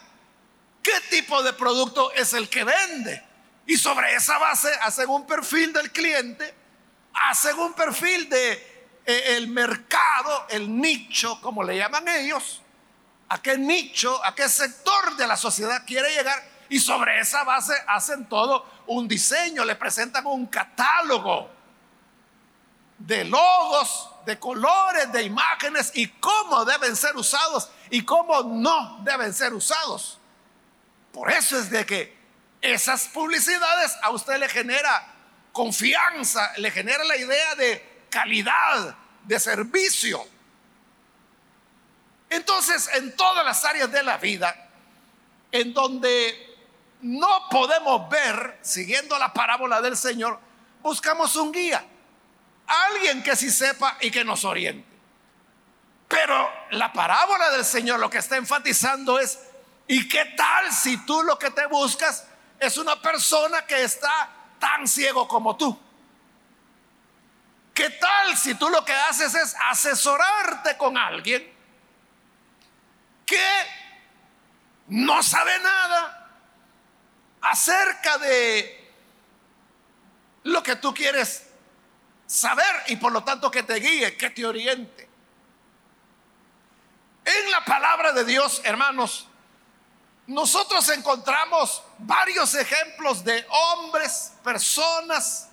¿Qué 0.82 1.00
tipo 1.10 1.42
de 1.44 1.52
producto 1.52 2.12
es 2.12 2.32
el 2.32 2.48
que 2.48 2.64
vende? 2.64 3.22
Y 3.66 3.76
sobre 3.76 4.14
esa 4.14 4.36
base 4.38 4.68
hacen 4.82 5.08
un 5.08 5.24
perfil 5.26 5.72
del 5.72 5.92
cliente, 5.92 6.52
hacen 7.14 7.56
un 7.60 7.72
perfil 7.74 8.28
de 8.28 8.52
eh, 9.06 9.36
el 9.36 9.46
mercado, 9.46 10.46
el 10.50 10.76
nicho, 10.76 11.40
como 11.40 11.62
le 11.62 11.76
llaman 11.76 12.08
ellos, 12.08 12.62
a 13.28 13.40
qué 13.40 13.56
nicho, 13.56 14.24
a 14.24 14.34
qué 14.34 14.48
sector 14.48 15.16
de 15.16 15.26
la 15.28 15.36
sociedad 15.36 15.84
quiere 15.86 16.12
llegar 16.12 16.42
y 16.68 16.80
sobre 16.80 17.20
esa 17.20 17.44
base 17.44 17.74
hacen 17.86 18.28
todo 18.28 18.66
un 18.88 19.06
diseño, 19.06 19.64
le 19.64 19.76
presentan 19.76 20.26
un 20.26 20.46
catálogo 20.46 21.48
de 23.06 23.24
logos, 23.24 24.10
de 24.24 24.38
colores, 24.38 25.10
de 25.12 25.24
imágenes 25.24 25.90
y 25.94 26.06
cómo 26.08 26.64
deben 26.64 26.94
ser 26.94 27.16
usados 27.16 27.68
y 27.90 28.04
cómo 28.04 28.42
no 28.42 29.00
deben 29.02 29.34
ser 29.34 29.52
usados. 29.52 30.18
Por 31.12 31.30
eso 31.30 31.58
es 31.58 31.68
de 31.70 31.84
que 31.84 32.16
esas 32.60 33.08
publicidades 33.08 33.96
a 34.02 34.10
usted 34.10 34.38
le 34.38 34.48
genera 34.48 35.08
confianza, 35.52 36.52
le 36.58 36.70
genera 36.70 37.02
la 37.04 37.16
idea 37.16 37.54
de 37.56 38.04
calidad, 38.08 38.96
de 39.24 39.40
servicio. 39.40 40.24
Entonces, 42.30 42.88
en 42.94 43.14
todas 43.16 43.44
las 43.44 43.64
áreas 43.64 43.90
de 43.90 44.02
la 44.04 44.16
vida, 44.16 44.70
en 45.50 45.74
donde 45.74 46.56
no 47.02 47.48
podemos 47.50 48.08
ver, 48.08 48.58
siguiendo 48.62 49.18
la 49.18 49.32
parábola 49.32 49.82
del 49.82 49.96
Señor, 49.96 50.38
buscamos 50.82 51.34
un 51.36 51.52
guía, 51.52 51.84
alguien 52.86 53.22
que 53.22 53.36
sí 53.36 53.50
sepa 53.50 53.96
y 54.00 54.10
que 54.10 54.24
nos 54.24 54.44
oriente. 54.44 54.88
Pero 56.08 56.50
la 56.70 56.92
parábola 56.92 57.50
del 57.50 57.64
Señor 57.64 57.98
lo 57.98 58.10
que 58.10 58.18
está 58.18 58.36
enfatizando 58.36 59.18
es 59.18 59.38
¿Y 59.92 60.08
qué 60.08 60.24
tal 60.36 60.72
si 60.72 60.96
tú 61.04 61.22
lo 61.22 61.38
que 61.38 61.50
te 61.50 61.66
buscas 61.66 62.26
es 62.58 62.78
una 62.78 63.00
persona 63.02 63.66
que 63.66 63.82
está 63.82 64.30
tan 64.58 64.86
ciego 64.86 65.26
como 65.26 65.56
tú? 65.56 65.78
¿Qué 67.74 67.90
tal 67.90 68.36
si 68.36 68.54
tú 68.54 68.68
lo 68.68 68.84
que 68.84 68.92
haces 68.92 69.34
es 69.34 69.56
asesorarte 69.68 70.76
con 70.76 70.96
alguien 70.96 71.50
que 73.26 73.46
no 74.88 75.22
sabe 75.22 75.58
nada 75.58 76.30
acerca 77.40 78.18
de 78.18 78.94
lo 80.44 80.62
que 80.62 80.76
tú 80.76 80.94
quieres 80.94 81.51
saber 82.32 82.84
y 82.86 82.96
por 82.96 83.12
lo 83.12 83.22
tanto 83.22 83.50
que 83.50 83.62
te 83.62 83.74
guíe, 83.74 84.16
que 84.16 84.30
te 84.30 84.46
oriente? 84.46 85.08
En 87.24 87.50
la 87.50 87.62
palabra 87.64 88.12
de 88.12 88.24
Dios, 88.24 88.62
hermanos, 88.64 89.28
nosotros 90.26 90.88
encontramos 90.88 91.82
varios 91.98 92.54
ejemplos 92.54 93.22
de 93.22 93.46
hombres, 93.50 94.32
personas, 94.42 95.48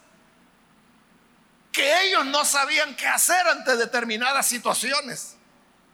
que 1.71 2.07
ellos 2.07 2.25
no 2.25 2.45
sabían 2.45 2.95
qué 2.95 3.07
hacer 3.07 3.45
ante 3.47 3.75
determinadas 3.75 4.47
situaciones. 4.47 5.35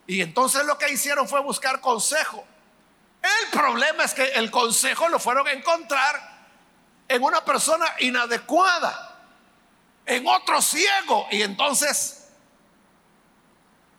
Y 0.08 0.22
entonces 0.22 0.66
lo 0.66 0.78
que 0.78 0.92
hicieron 0.92 1.28
fue 1.28 1.42
buscar 1.42 1.82
consejo. 1.82 2.46
El 3.24 3.50
problema 3.60 4.04
es 4.04 4.14
que 4.14 4.24
el 4.34 4.52
consejo 4.52 5.10
lo 5.10 5.20
fueron 5.20 5.48
a 5.48 5.52
encontrar 5.52 6.36
en 7.08 7.24
una 7.24 7.44
persona 7.44 7.88
inadecuada, 8.00 9.05
en 10.06 10.28
otro 10.28 10.62
ciego. 10.62 11.28
Y 11.32 11.42
entonces, 11.42 12.30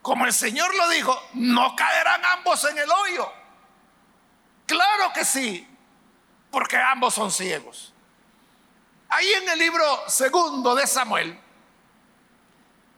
como 0.02 0.24
el 0.24 0.32
Señor 0.32 0.74
lo 0.74 0.88
dijo, 0.88 1.20
no 1.34 1.74
caerán 1.76 2.24
ambos 2.24 2.64
en 2.64 2.78
el 2.78 2.90
hoyo. 2.90 3.32
Claro 4.66 5.12
que 5.12 5.24
sí, 5.24 5.66
porque 6.50 6.76
ambos 6.76 7.14
son 7.14 7.30
ciegos. 7.30 7.92
Ahí 9.08 9.32
en 9.32 9.48
el 9.50 9.58
libro 9.58 9.84
segundo 10.08 10.74
de 10.74 10.86
Samuel 10.86 11.40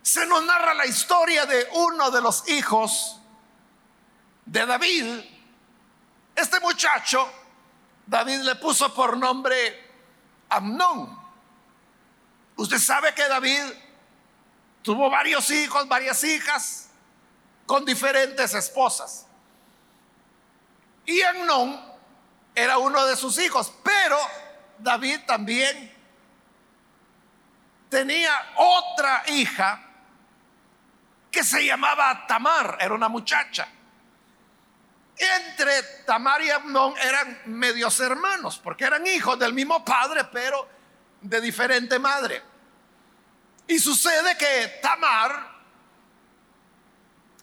se 0.03 0.25
nos 0.27 0.43
narra 0.45 0.73
la 0.73 0.87
historia 0.87 1.45
de 1.45 1.69
uno 1.73 2.11
de 2.11 2.23
los 2.23 2.49
hijos 2.49 3.21
de 4.47 4.65
David. 4.65 5.21
Este 6.35 6.61
muchacho, 6.61 7.31
David 8.07 8.39
le 8.41 8.55
puso 8.55 8.95
por 8.95 9.19
nombre 9.19 9.87
Amnón. 10.49 11.18
Usted 12.59 12.79
sabe 12.79 13.15
que 13.15 13.27
David 13.29 13.63
tuvo 14.83 15.09
varios 15.09 15.49
hijos, 15.53 15.87
varias 15.87 16.25
hijas, 16.25 16.89
con 17.67 17.85
diferentes 17.85 18.53
esposas. 18.53 19.27
Y 21.07 21.23
Amnón 21.23 21.81
era 22.57 22.79
uno 22.79 23.07
de 23.07 23.15
sus 23.15 23.39
hijos, 23.39 23.73
pero 23.85 24.19
David 24.77 25.21
también 25.25 25.95
tenía 27.89 28.33
otra 28.57 29.23
hija 29.29 29.81
que 31.31 31.45
se 31.45 31.65
llamaba 31.65 32.27
Tamar, 32.27 32.77
era 32.81 32.93
una 32.93 33.09
muchacha. 33.09 33.69
Entre 35.17 35.83
Tamar 36.05 36.43
y 36.43 36.51
Amnón 36.51 36.95
eran 36.99 37.41
medios 37.45 38.01
hermanos, 38.01 38.59
porque 38.59 38.85
eran 38.85 39.07
hijos 39.07 39.39
del 39.39 39.53
mismo 39.53 39.85
padre, 39.85 40.25
pero 40.25 40.78
de 41.21 41.41
diferente 41.41 41.99
madre. 41.99 42.43
Y 43.67 43.79
sucede 43.79 44.37
que 44.37 44.79
Tamar 44.81 45.59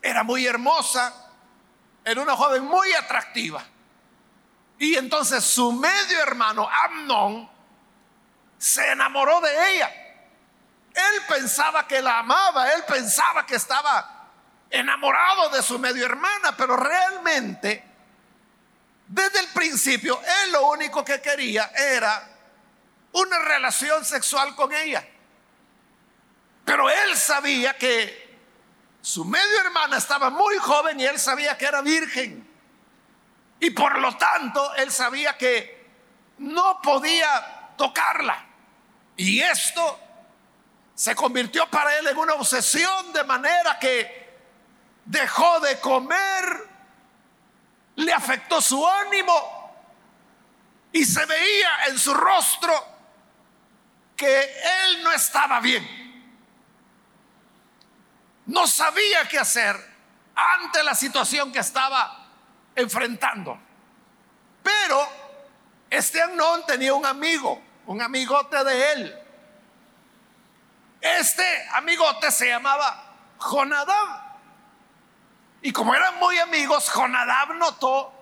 era 0.01 0.23
muy 0.23 0.45
hermosa, 0.45 1.13
era 2.03 2.21
una 2.21 2.35
joven 2.35 2.63
muy 2.63 2.91
atractiva. 2.93 3.63
Y 4.77 4.95
entonces 4.95 5.43
su 5.43 5.71
medio 5.71 6.19
hermano, 6.21 6.69
Amnón, 6.69 7.49
se 8.57 8.91
enamoró 8.91 9.39
de 9.41 9.75
ella. 9.75 9.91
Él 10.93 11.21
pensaba 11.27 11.87
que 11.87 12.01
la 12.01 12.19
amaba, 12.19 12.71
él 12.73 12.83
pensaba 12.87 13.45
que 13.45 13.55
estaba 13.55 14.29
enamorado 14.69 15.49
de 15.49 15.61
su 15.61 15.77
medio 15.77 16.05
hermana, 16.05 16.55
pero 16.57 16.75
realmente, 16.75 17.83
desde 19.07 19.39
el 19.39 19.47
principio, 19.49 20.19
él 20.43 20.51
lo 20.51 20.67
único 20.69 21.03
que 21.03 21.21
quería 21.21 21.71
era 21.75 22.34
una 23.15 23.39
relación 23.39 24.03
sexual 24.03 24.55
con 24.55 24.73
ella. 24.73 25.07
Pero 26.65 26.89
él 26.89 27.15
sabía 27.15 27.77
que 27.77 28.37
su 29.01 29.23
medio 29.23 29.61
hermana 29.61 29.97
estaba 29.97 30.29
muy 30.29 30.57
joven 30.57 30.99
y 30.99 31.05
él 31.05 31.17
sabía 31.17 31.57
que 31.57 31.65
era 31.65 31.81
virgen. 31.81 32.45
Y 33.61 33.69
por 33.69 33.99
lo 33.99 34.17
tanto, 34.17 34.73
él 34.75 34.91
sabía 34.91 35.37
que 35.37 35.87
no 36.39 36.81
podía 36.81 37.71
tocarla. 37.77 38.45
Y 39.15 39.39
esto 39.39 39.97
se 40.93 41.15
convirtió 41.15 41.69
para 41.69 41.97
él 41.97 42.07
en 42.07 42.17
una 42.17 42.33
obsesión 42.33 43.13
de 43.13 43.23
manera 43.23 43.79
que 43.79 44.39
dejó 45.05 45.61
de 45.61 45.79
comer, 45.79 46.67
le 47.95 48.11
afectó 48.11 48.59
su 48.59 48.85
ánimo 48.85 49.73
y 50.91 51.05
se 51.05 51.25
veía 51.25 51.85
en 51.87 51.97
su 51.97 52.13
rostro 52.13 52.94
que 54.15 54.43
él 54.43 55.03
no 55.03 55.11
estaba 55.11 55.59
bien. 55.59 56.05
No 58.45 58.67
sabía 58.67 59.27
qué 59.27 59.39
hacer 59.39 59.75
ante 60.35 60.83
la 60.83 60.93
situación 60.93 61.51
que 61.51 61.59
estaba 61.59 62.27
enfrentando. 62.75 63.59
Pero 64.61 65.07
este 65.89 66.21
Amnón 66.21 66.65
tenía 66.65 66.93
un 66.93 67.05
amigo, 67.05 67.61
un 67.85 68.01
amigote 68.01 68.63
de 68.63 68.91
él. 68.91 69.19
Este 71.01 71.67
amigote 71.73 72.31
se 72.31 72.47
llamaba 72.47 73.13
Jonadab. 73.37 74.25
Y 75.61 75.71
como 75.71 75.95
eran 75.95 76.19
muy 76.19 76.37
amigos, 76.37 76.89
Jonadab 76.89 77.55
notó 77.55 78.13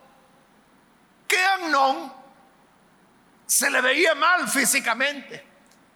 que 1.28 1.44
Amnón 1.46 2.14
se 3.46 3.70
le 3.70 3.82
veía 3.82 4.16
mal 4.16 4.48
físicamente. 4.48 5.53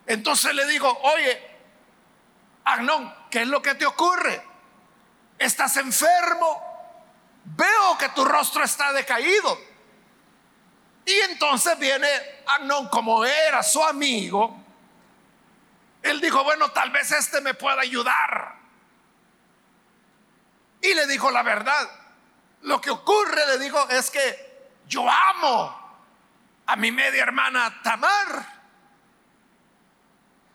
Entonces 0.07 0.55
le 0.55 0.65
dijo, 0.65 0.89
oye, 1.03 1.57
Amnón, 2.63 3.13
¿qué 3.29 3.41
es 3.41 3.47
lo 3.47 3.61
que 3.61 3.75
te 3.75 3.85
ocurre? 3.85 4.41
¿Estás 5.37 5.77
enfermo? 5.77 6.63
Veo 7.43 7.97
que 7.97 8.09
tu 8.09 8.25
rostro 8.25 8.63
está 8.63 8.91
decaído. 8.93 9.57
Y 11.05 11.13
entonces 11.29 11.77
viene 11.77 12.07
Amnón, 12.47 12.89
como 12.89 13.23
era 13.23 13.61
su 13.63 13.83
amigo, 13.83 14.63
él 16.01 16.21
dijo, 16.21 16.43
bueno, 16.43 16.71
tal 16.71 16.89
vez 16.91 17.11
este 17.11 17.41
me 17.41 17.53
pueda 17.53 17.81
ayudar. 17.81 18.55
Y 20.81 20.93
le 20.93 21.07
dijo 21.07 21.31
la 21.31 21.43
verdad. 21.43 21.89
Lo 22.61 22.81
que 22.81 22.89
ocurre, 22.89 23.45
le 23.47 23.59
dijo, 23.59 23.87
es 23.89 24.09
que 24.09 24.69
yo 24.87 25.07
amo 25.09 26.01
a 26.65 26.75
mi 26.75 26.91
media 26.91 27.23
hermana 27.23 27.81
Tamar. 27.83 28.56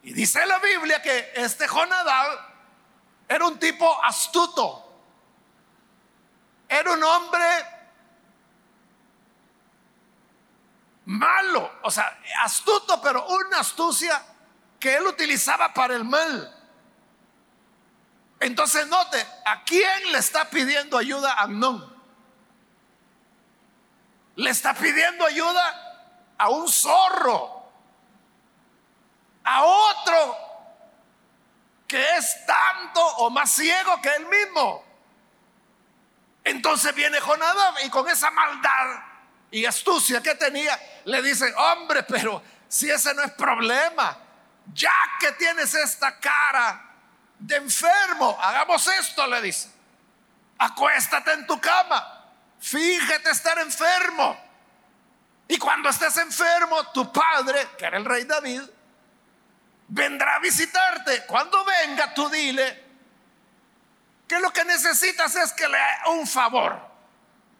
Y 0.03 0.13
dice 0.13 0.45
la 0.47 0.59
Biblia 0.59 1.01
que 1.01 1.33
este 1.35 1.67
Jonadab 1.67 2.39
era 3.29 3.47
un 3.47 3.59
tipo 3.59 4.03
astuto. 4.05 4.89
Era 6.69 6.93
un 6.93 7.03
hombre 7.03 7.47
malo, 11.05 11.79
o 11.83 11.91
sea, 11.91 12.19
astuto, 12.43 13.01
pero 13.01 13.27
una 13.27 13.61
astucia 13.61 14.23
que 14.81 14.97
él 14.97 15.07
utilizaba 15.07 15.73
para 15.73 15.95
el 15.95 16.05
mal. 16.05 16.59
Entonces 18.41 18.87
note, 18.89 19.25
¿a 19.45 19.63
quién 19.63 20.11
le 20.11 20.19
está 20.19 20.51
pidiendo 20.51 20.99
ayuda 20.99 21.33
a 21.33 21.43
Amnón? 21.43 21.93
Le 24.35 24.51
está 24.51 24.75
pidiendo 24.75 25.25
ayuda 25.25 26.35
a 26.39 26.49
un 26.49 26.69
zorro, 26.69 27.62
a 29.45 29.65
otro 29.65 30.39
que 31.87 32.17
es 32.17 32.47
tanto 32.47 33.05
o 33.19 33.31
más 33.31 33.51
ciego 33.51 34.01
que 34.01 34.09
él 34.15 34.27
mismo. 34.27 34.85
Entonces 36.45 36.95
viene 36.95 37.21
Jonadab 37.21 37.75
y 37.85 37.91
con 37.91 38.09
esa 38.09 38.31
maldad 38.31 39.03
y 39.51 39.67
astucia 39.67 40.23
que 40.23 40.35
tenía, 40.35 40.79
le 41.05 41.21
dice, 41.23 41.53
hombre, 41.55 42.03
pero 42.05 42.43
si 42.67 42.91
ese 42.91 43.13
no 43.15 43.23
es 43.23 43.33
problema, 43.33 44.17
ya 44.73 44.95
que 45.21 45.33
tienes 45.33 45.75
esta 45.75 46.19
cara 46.19 46.93
de 47.39 47.57
enfermo. 47.57 48.39
Hagamos 48.41 48.87
esto, 48.87 49.27
le 49.27 49.43
dice. 49.43 49.69
Acuéstate 50.59 51.33
en 51.33 51.47
tu 51.47 51.61
cama. 51.61 52.25
Fíjate 52.61 53.31
estar 53.31 53.59
enfermo. 53.59 54.37
Y 55.49 55.59
cuando 55.59 55.91
estés 55.91 56.17
enfermo, 56.17 56.87
tu 56.93 57.13
padre, 57.13 57.69
que 57.77 57.85
era 57.85 57.99
el 57.99 58.05
rey 58.05 58.25
David, 58.25 58.63
vendrá 59.93 60.37
a 60.37 60.39
visitarte. 60.39 61.25
Cuando 61.27 61.63
venga, 61.65 62.15
tú 62.15 62.29
dile 62.31 62.83
que 64.27 64.41
lo 64.41 64.51
que 64.53 64.65
necesitas 64.65 65.37
es 65.37 65.53
que 65.53 65.69
le 65.69 65.79
haga 65.79 66.11
un 66.11 66.27
favor. 66.27 66.91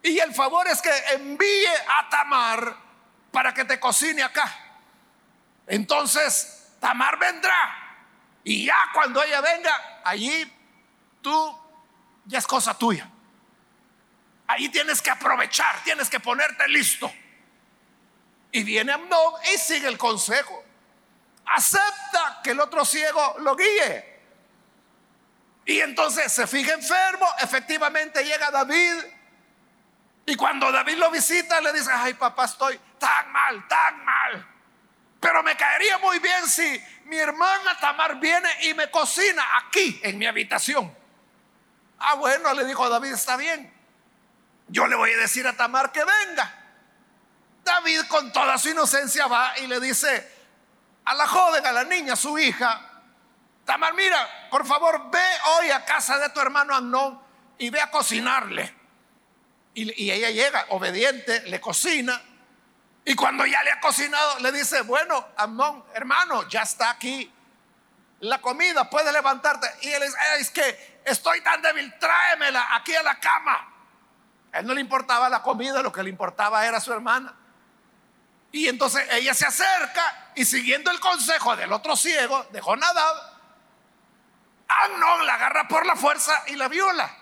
Y 0.01 0.19
el 0.19 0.33
favor 0.33 0.67
es 0.67 0.81
que 0.81 0.91
envíe 1.11 1.67
a 1.67 2.09
Tamar 2.09 2.75
para 3.31 3.53
que 3.53 3.63
te 3.65 3.79
cocine 3.79 4.23
acá. 4.23 4.51
Entonces, 5.67 6.71
Tamar 6.79 7.17
vendrá 7.19 7.79
y 8.43 8.65
ya 8.65 8.75
cuando 8.93 9.21
ella 9.23 9.39
venga, 9.39 10.01
allí 10.03 10.51
tú 11.21 11.59
ya 12.25 12.39
es 12.39 12.47
cosa 12.47 12.77
tuya. 12.77 13.09
Ahí 14.47 14.69
tienes 14.69 15.01
que 15.01 15.11
aprovechar, 15.11 15.83
tienes 15.83 16.09
que 16.09 16.19
ponerte 16.19 16.67
listo. 16.67 17.11
Y 18.51 18.63
viene 18.63 18.91
Amnón 18.91 19.33
y 19.53 19.57
sigue 19.57 19.87
el 19.87 19.97
consejo. 19.97 20.63
Acepta 21.45 22.41
que 22.43 22.51
el 22.51 22.59
otro 22.59 22.85
ciego 22.85 23.35
lo 23.39 23.55
guíe. 23.55 24.13
Y 25.65 25.79
entonces 25.79 26.31
se 26.31 26.45
fija 26.47 26.73
enfermo, 26.73 27.27
efectivamente 27.39 28.23
llega 28.23 28.51
David. 28.51 28.95
Y 30.25 30.35
cuando 30.35 30.71
David 30.71 30.95
lo 30.97 31.11
visita, 31.11 31.59
le 31.61 31.73
dice, 31.73 31.91
ay 31.93 32.13
papá, 32.13 32.45
estoy 32.45 32.79
tan 32.97 33.31
mal, 33.31 33.67
tan 33.67 34.03
mal. 34.03 34.47
Pero 35.19 35.41
me 35.41 35.55
caería 35.55 35.97
muy 35.99 36.19
bien 36.19 36.47
si 36.47 36.83
mi 37.05 37.17
hermana 37.17 37.77
Tamar 37.79 38.19
viene 38.19 38.49
y 38.63 38.73
me 38.73 38.91
cocina 38.91 39.43
aquí 39.57 39.99
en 40.03 40.17
mi 40.17 40.25
habitación. 40.25 40.93
Ah, 41.99 42.15
bueno, 42.15 42.53
le 42.53 42.65
dijo 42.65 42.89
David, 42.89 43.13
está 43.13 43.37
bien. 43.37 43.73
Yo 44.67 44.87
le 44.87 44.95
voy 44.95 45.11
a 45.11 45.17
decir 45.17 45.47
a 45.47 45.53
Tamar 45.53 45.91
que 45.93 46.03
venga. 46.03 46.59
David 47.63 48.01
con 48.09 48.33
toda 48.33 48.57
su 48.57 48.69
inocencia 48.69 49.27
va 49.27 49.57
y 49.59 49.67
le 49.67 49.79
dice 49.79 50.29
a 51.05 51.13
la 51.13 51.27
joven, 51.27 51.65
a 51.65 51.71
la 51.71 51.83
niña, 51.83 52.15
su 52.15 52.37
hija, 52.37 52.93
Tamar, 53.65 53.93
mira, 53.93 54.47
por 54.49 54.65
favor, 54.65 55.09
ve 55.09 55.25
hoy 55.57 55.71
a 55.71 55.85
casa 55.85 56.17
de 56.17 56.29
tu 56.29 56.39
hermano 56.41 56.75
Amnón 56.75 57.21
y 57.57 57.69
ve 57.69 57.79
a 57.79 57.89
cocinarle. 57.89 58.75
Y, 59.73 60.11
ella 60.11 60.29
llega, 60.29 60.65
obediente, 60.69 61.41
le 61.43 61.59
cocina. 61.59 62.21
Y 63.05 63.15
cuando 63.15 63.45
ya 63.45 63.63
le 63.63 63.71
ha 63.71 63.79
cocinado, 63.79 64.39
le 64.39 64.51
dice, 64.51 64.81
bueno, 64.81 65.29
Amón, 65.37 65.85
hermano, 65.93 66.47
ya 66.49 66.61
está 66.61 66.89
aquí 66.89 67.31
la 68.19 68.39
comida, 68.39 68.89
puede 68.89 69.11
levantarte. 69.11 69.67
Y 69.81 69.89
él 69.89 70.01
dice, 70.01 70.17
es 70.39 70.49
que 70.49 71.01
estoy 71.05 71.41
tan 71.41 71.61
débil, 71.61 71.93
tráemela 71.99 72.75
aquí 72.75 72.93
a 72.95 73.03
la 73.03 73.19
cama. 73.19 73.69
A 74.51 74.59
él 74.59 74.67
no 74.67 74.73
le 74.73 74.81
importaba 74.81 75.29
la 75.29 75.41
comida, 75.41 75.81
lo 75.81 75.91
que 75.91 76.03
le 76.03 76.09
importaba 76.09 76.65
era 76.65 76.79
su 76.79 76.93
hermana. 76.93 77.33
Y 78.53 78.67
entonces 78.67 79.03
ella 79.11 79.33
se 79.33 79.47
acerca 79.47 80.31
y 80.35 80.45
siguiendo 80.45 80.91
el 80.91 80.99
consejo 80.99 81.55
del 81.55 81.73
otro 81.73 81.95
ciego, 81.95 82.45
de 82.51 82.61
Jonadab, 82.61 83.33
Amnon 84.67 85.25
la 85.25 85.33
agarra 85.33 85.67
por 85.67 85.85
la 85.87 85.95
fuerza 85.95 86.43
y 86.47 86.55
la 86.55 86.67
viola. 86.67 87.17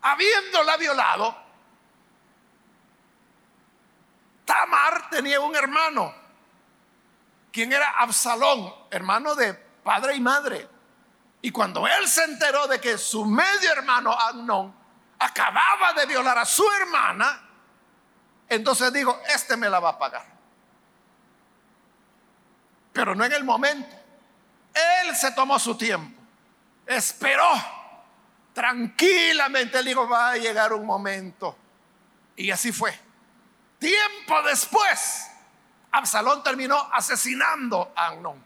Habiéndola 0.00 0.76
violado, 0.76 1.42
Tamar 4.44 5.10
tenía 5.10 5.40
un 5.40 5.56
hermano, 5.56 6.14
quien 7.50 7.72
era 7.72 7.98
Absalón, 7.98 8.72
hermano 8.92 9.34
de 9.34 9.54
padre 9.54 10.14
y 10.14 10.20
madre. 10.20 10.68
Y 11.42 11.50
cuando 11.50 11.84
él 11.88 12.08
se 12.08 12.22
enteró 12.22 12.68
de 12.68 12.80
que 12.80 12.96
su 12.96 13.24
medio 13.24 13.72
hermano 13.72 14.12
Amnón 14.12 14.72
acababa 15.18 15.94
de 15.94 16.06
violar 16.06 16.38
a 16.38 16.44
su 16.44 16.64
hermana, 16.80 17.43
entonces 18.48 18.92
dijo, 18.92 19.18
este 19.28 19.56
me 19.56 19.68
la 19.68 19.80
va 19.80 19.90
a 19.90 19.98
pagar. 19.98 20.26
Pero 22.92 23.14
no 23.14 23.24
en 23.24 23.32
el 23.32 23.44
momento. 23.44 23.94
Él 24.74 25.14
se 25.16 25.32
tomó 25.32 25.58
su 25.58 25.76
tiempo, 25.76 26.20
esperó 26.86 27.48
tranquilamente, 28.52 29.78
él 29.78 29.84
dijo, 29.84 30.08
va 30.08 30.30
a 30.30 30.36
llegar 30.36 30.72
un 30.72 30.86
momento. 30.86 31.56
Y 32.36 32.50
así 32.50 32.72
fue. 32.72 32.98
Tiempo 33.78 34.42
después, 34.42 35.26
Absalón 35.92 36.42
terminó 36.42 36.88
asesinando 36.92 37.92
a 37.94 38.06
Amnón. 38.06 38.42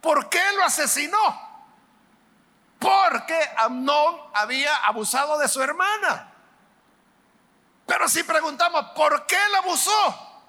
¿Por 0.00 0.28
qué 0.28 0.42
lo 0.56 0.64
asesinó? 0.64 1.48
Porque 2.78 3.38
Amnón 3.56 4.20
había 4.34 4.76
abusado 4.76 5.38
de 5.38 5.48
su 5.48 5.62
hermana. 5.62 6.32
Pero 7.88 8.06
si 8.06 8.22
preguntamos, 8.22 8.90
¿por 8.94 9.24
qué 9.24 9.38
lo 9.50 9.56
abusó? 9.56 10.42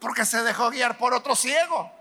Porque 0.00 0.24
se 0.24 0.42
dejó 0.42 0.70
guiar 0.70 0.96
por 0.96 1.12
otro 1.12 1.36
ciego. 1.36 1.92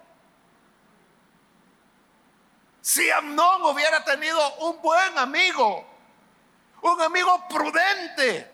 Si 2.80 3.12
Amnón 3.12 3.62
hubiera 3.64 4.06
tenido 4.06 4.56
un 4.60 4.82
buen 4.82 5.18
amigo, 5.18 5.86
un 6.82 7.02
amigo 7.02 7.46
prudente, 7.50 8.54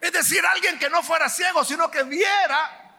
es 0.00 0.12
decir, 0.12 0.44
alguien 0.44 0.80
que 0.80 0.90
no 0.90 1.00
fuera 1.04 1.28
ciego, 1.28 1.64
sino 1.64 1.88
que 1.92 2.02
viera, 2.02 2.92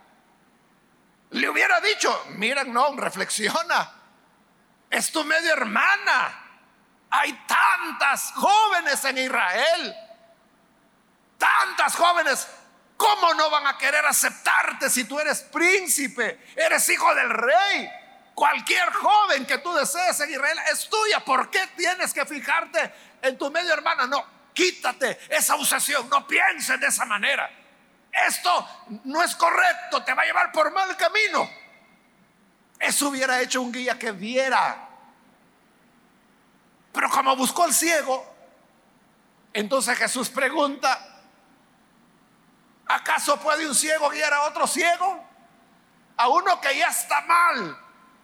le 1.32 1.50
hubiera 1.50 1.82
dicho, 1.82 2.28
mira, 2.30 2.64
no, 2.64 2.96
reflexiona, 2.96 3.92
es 4.90 5.12
tu 5.12 5.26
media 5.26 5.52
hermana. 5.52 6.39
Hay 7.12 7.34
tantas 7.48 8.32
jóvenes 8.34 9.04
en 9.06 9.18
Israel, 9.18 9.96
tantas 11.38 11.96
jóvenes. 11.96 12.48
¿Cómo 12.98 13.34
no 13.34 13.50
van 13.50 13.66
a 13.66 13.78
querer 13.78 14.06
aceptarte 14.06 14.90
si 14.90 15.06
tú 15.06 15.20
eres 15.20 15.42
príncipe, 15.44 16.52
eres 16.56 16.88
hijo 16.90 17.16
del 17.16 17.30
rey? 17.30 17.90
Cualquier 18.36 18.92
joven 18.92 19.46
que 19.46 19.58
tú 19.60 19.74
desees 19.74 20.20
en 20.20 20.32
Israel 20.32 20.58
es 20.72 20.90
tuya. 20.90 21.20
¿Por 21.22 21.50
qué 21.50 21.66
tienes 21.76 22.14
que 22.14 22.26
fijarte 22.26 22.94
en 23.22 23.38
tu 23.38 23.50
medio 23.52 23.74
hermana? 23.74 24.06
No, 24.06 24.26
quítate 24.54 25.20
esa 25.30 25.56
obsesión. 25.56 26.10
No 26.10 26.28
pienses 26.28 26.80
de 26.80 26.88
esa 26.88 27.06
manera. 27.06 27.50
Esto 28.12 28.68
no 29.06 29.24
es 29.24 29.36
correcto, 29.36 30.04
te 30.04 30.14
va 30.14 30.24
a 30.24 30.26
llevar 30.26 30.52
por 30.52 30.72
mal 30.72 30.96
camino. 30.98 31.50
Eso 32.80 33.10
hubiera 33.10 33.42
hecho 33.42 33.62
un 33.62 33.72
guía 33.72 33.98
que 34.00 34.12
viera. 34.12 34.89
Pero 36.92 37.10
como 37.10 37.36
buscó 37.36 37.66
el 37.66 37.74
ciego, 37.74 38.26
entonces 39.54 39.98
Jesús 39.98 40.30
pregunta, 40.30 41.22
¿acaso 42.88 43.40
puede 43.40 43.68
un 43.68 43.76
ciego 43.76 44.10
guiar 44.10 44.34
a 44.34 44.42
otro 44.44 44.68
ciego? 44.68 45.24
A 46.18 46.28
uno 46.28 46.60
que 46.60 46.78
ya 46.78 46.88
está 46.88 47.22
mal, 47.22 47.78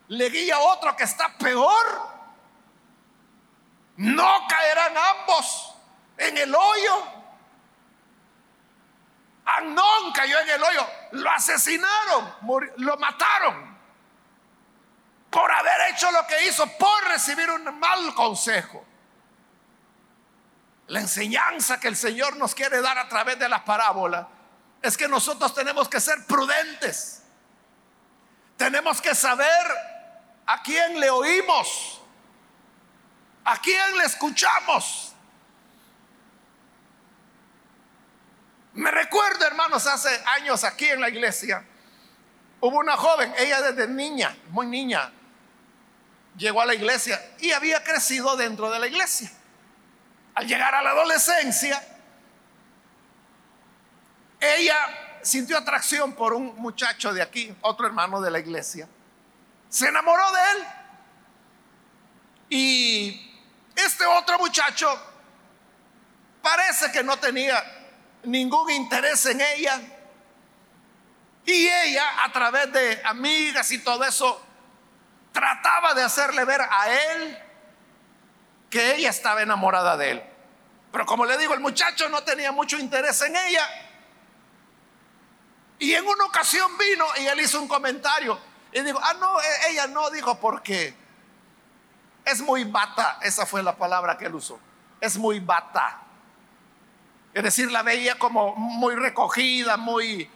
le 0.10 0.30
guía 0.30 0.56
a 0.56 0.60
otro 0.60 0.96
que 0.96 1.04
está 1.04 1.38
peor. 1.38 2.16
No 3.98 4.48
caerán 4.50 4.94
ambos 4.98 5.76
en 6.18 6.38
el 6.38 6.54
hoyo. 6.54 7.08
Anón 9.46 10.12
cayó 10.14 10.40
en 10.40 10.50
el 10.50 10.64
hoyo, 10.64 10.88
lo 11.12 11.30
asesinaron, 11.30 12.36
lo 12.78 12.98
mataron 12.98 13.75
por 15.36 15.52
haber 15.52 15.92
hecho 15.92 16.10
lo 16.12 16.26
que 16.26 16.48
hizo, 16.48 16.66
por 16.78 17.04
recibir 17.10 17.52
un 17.52 17.78
mal 17.78 18.16
consejo. 18.16 18.86
La 20.88 21.02
enseñanza 21.02 21.78
que 21.78 21.90
el 21.90 21.98
Señor 21.98 22.38
nos 22.38 22.56
quiere 22.56 22.80
dar 22.80 22.98
a 22.98 23.10
través 23.10 23.38
de 23.38 23.50
las 23.50 23.64
parábolas 23.64 24.28
es 24.82 24.96
que 24.96 25.10
nosotros 25.10 25.54
tenemos 25.54 25.90
que 25.90 26.00
ser 26.00 26.26
prudentes. 26.26 27.24
Tenemos 28.56 29.02
que 29.02 29.14
saber 29.14 29.68
a 30.46 30.64
quién 30.64 31.02
le 31.02 31.10
oímos, 31.10 32.02
a 33.44 33.58
quién 33.58 33.98
le 33.98 34.06
escuchamos. 34.06 35.12
Me 38.72 38.90
recuerdo, 38.90 39.46
hermanos, 39.46 39.86
hace 39.86 40.24
años 40.28 40.64
aquí 40.64 40.86
en 40.86 41.02
la 41.02 41.10
iglesia, 41.10 41.66
hubo 42.62 42.80
una 42.80 42.96
joven, 42.96 43.34
ella 43.38 43.62
desde 43.62 43.86
niña, 43.90 44.34
muy 44.48 44.68
niña, 44.68 45.12
llegó 46.38 46.62
a 46.62 46.66
la 46.66 46.74
iglesia 46.74 47.22
y 47.40 47.52
había 47.52 47.84
crecido 47.84 48.36
dentro 48.36 48.70
de 48.70 48.80
la 48.80 48.88
iglesia. 48.88 49.32
Al 50.34 50.48
llegar 50.48 50.76
a 50.76 50.84
la 50.84 50.92
adolescencia, 50.92 51.82
ella 54.40 54.76
sintió 55.22 55.58
atracción 55.58 56.14
por 56.14 56.34
un 56.34 56.56
muchacho 56.58 57.14
de 57.14 57.22
aquí, 57.22 57.56
otro 57.62 57.88
hermano 57.88 58.22
de 58.22 58.32
la 58.32 58.40
iglesia. 58.40 58.88
Se 59.70 59.88
enamoró 59.88 60.32
de 60.32 60.42
él. 60.52 60.66
Y 62.48 63.42
este 63.76 64.06
otro 64.06 64.38
muchacho 64.38 64.88
parece 66.42 66.92
que 66.92 67.04
no 67.04 67.18
tenía 67.18 67.64
ningún 68.24 68.70
interés 68.72 69.26
en 69.26 69.42
ella. 69.42 69.82
Y 71.46 71.68
ella, 71.68 72.24
a 72.24 72.32
través 72.32 72.72
de 72.72 73.02
amigas 73.04 73.72
y 73.72 73.80
todo 73.80 74.04
eso, 74.04 74.45
trataba 75.36 75.94
de 75.94 76.02
hacerle 76.02 76.46
ver 76.46 76.62
a 76.62 76.90
él 76.90 77.38
que 78.70 78.96
ella 78.96 79.10
estaba 79.10 79.42
enamorada 79.42 79.98
de 79.98 80.12
él. 80.12 80.24
Pero 80.94 81.06
como 81.06 81.26
le 81.26 81.38
digo, 81.38 81.54
el 81.54 81.60
muchacho 81.60 82.08
no 82.08 82.24
tenía 82.24 82.54
mucho 82.54 82.78
interés 82.78 83.22
en 83.22 83.36
ella. 83.36 83.68
Y 85.78 85.94
en 85.94 86.08
una 86.08 86.24
ocasión 86.24 86.72
vino 86.78 87.06
y 87.20 87.26
él 87.28 87.42
hizo 87.42 87.62
un 87.62 87.68
comentario. 87.68 88.40
Y 88.72 88.80
digo, 88.80 88.98
ah, 89.04 89.14
no, 89.20 89.42
e-, 89.42 89.72
ella 89.72 89.88
no 89.88 90.10
dijo 90.10 90.40
porque 90.40 90.96
es 92.24 92.40
muy 92.40 92.64
bata. 92.64 93.20
Esa 93.22 93.46
fue 93.46 93.62
la 93.62 93.76
palabra 93.76 94.18
que 94.18 94.28
él 94.28 94.36
usó. 94.36 94.58
Es 95.02 95.18
muy 95.18 95.42
bata. 95.42 96.00
Es 97.34 97.44
decir, 97.44 97.70
la 97.70 97.84
veía 97.84 98.18
como 98.18 98.56
muy 98.56 98.96
recogida, 98.96 99.76
muy 99.76 100.30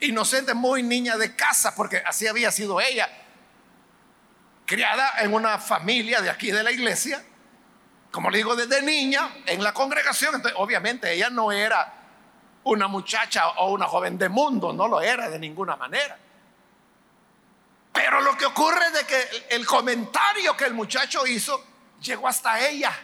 inocente, 0.00 0.52
muy 0.52 0.82
niña 0.82 1.16
de 1.16 1.36
casa, 1.36 1.76
porque 1.76 1.98
así 2.04 2.26
había 2.26 2.50
sido 2.50 2.80
ella 2.80 3.08
criada 4.70 5.14
en 5.18 5.34
una 5.34 5.58
familia 5.58 6.20
de 6.20 6.30
aquí 6.30 6.52
de 6.52 6.62
la 6.62 6.70
iglesia, 6.70 7.20
como 8.12 8.30
le 8.30 8.38
digo, 8.38 8.54
desde 8.54 8.80
niña, 8.82 9.38
en 9.44 9.64
la 9.64 9.74
congregación. 9.74 10.36
Entonces, 10.36 10.56
obviamente 10.60 11.12
ella 11.12 11.28
no 11.28 11.50
era 11.50 11.92
una 12.62 12.86
muchacha 12.86 13.48
o 13.48 13.72
una 13.72 13.86
joven 13.86 14.16
de 14.16 14.28
mundo, 14.28 14.72
no 14.72 14.86
lo 14.86 15.00
era 15.00 15.28
de 15.28 15.40
ninguna 15.40 15.74
manera. 15.74 16.16
Pero 17.92 18.20
lo 18.20 18.36
que 18.36 18.46
ocurre 18.46 18.86
es 18.86 18.92
de 18.92 19.06
que 19.06 19.46
el 19.56 19.66
comentario 19.66 20.56
que 20.56 20.66
el 20.66 20.74
muchacho 20.74 21.26
hizo 21.26 21.60
llegó 22.00 22.28
hasta 22.28 22.64
ella. 22.64 22.96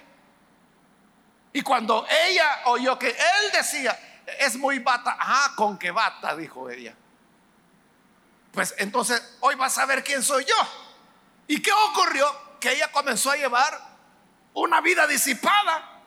Y 1.52 1.62
cuando 1.62 2.07
ella 2.29 2.61
oyó 2.66 2.96
que 2.96 3.09
él 3.09 3.52
decía, 3.52 3.98
es 4.38 4.55
muy 4.55 4.79
bata, 4.79 5.16
ah, 5.18 5.52
con 5.57 5.76
qué 5.76 5.90
bata, 5.90 6.37
dijo 6.37 6.70
ella. 6.70 6.94
Pues 8.52 8.72
entonces 8.79 9.37
hoy 9.40 9.57
vas 9.57 9.76
a 9.79 9.87
ver 9.87 10.05
quién 10.05 10.22
soy 10.22 10.44
yo. 10.44 10.86
¿Y 11.49 11.63
qué 11.63 11.71
ocurrió? 11.91 12.27
Que 12.61 12.73
ella 12.73 12.91
comenzó 12.91 13.31
a 13.31 13.37
llevar 13.37 13.81
una 14.55 14.81
vida 14.81 15.07
disipada. 15.07 16.01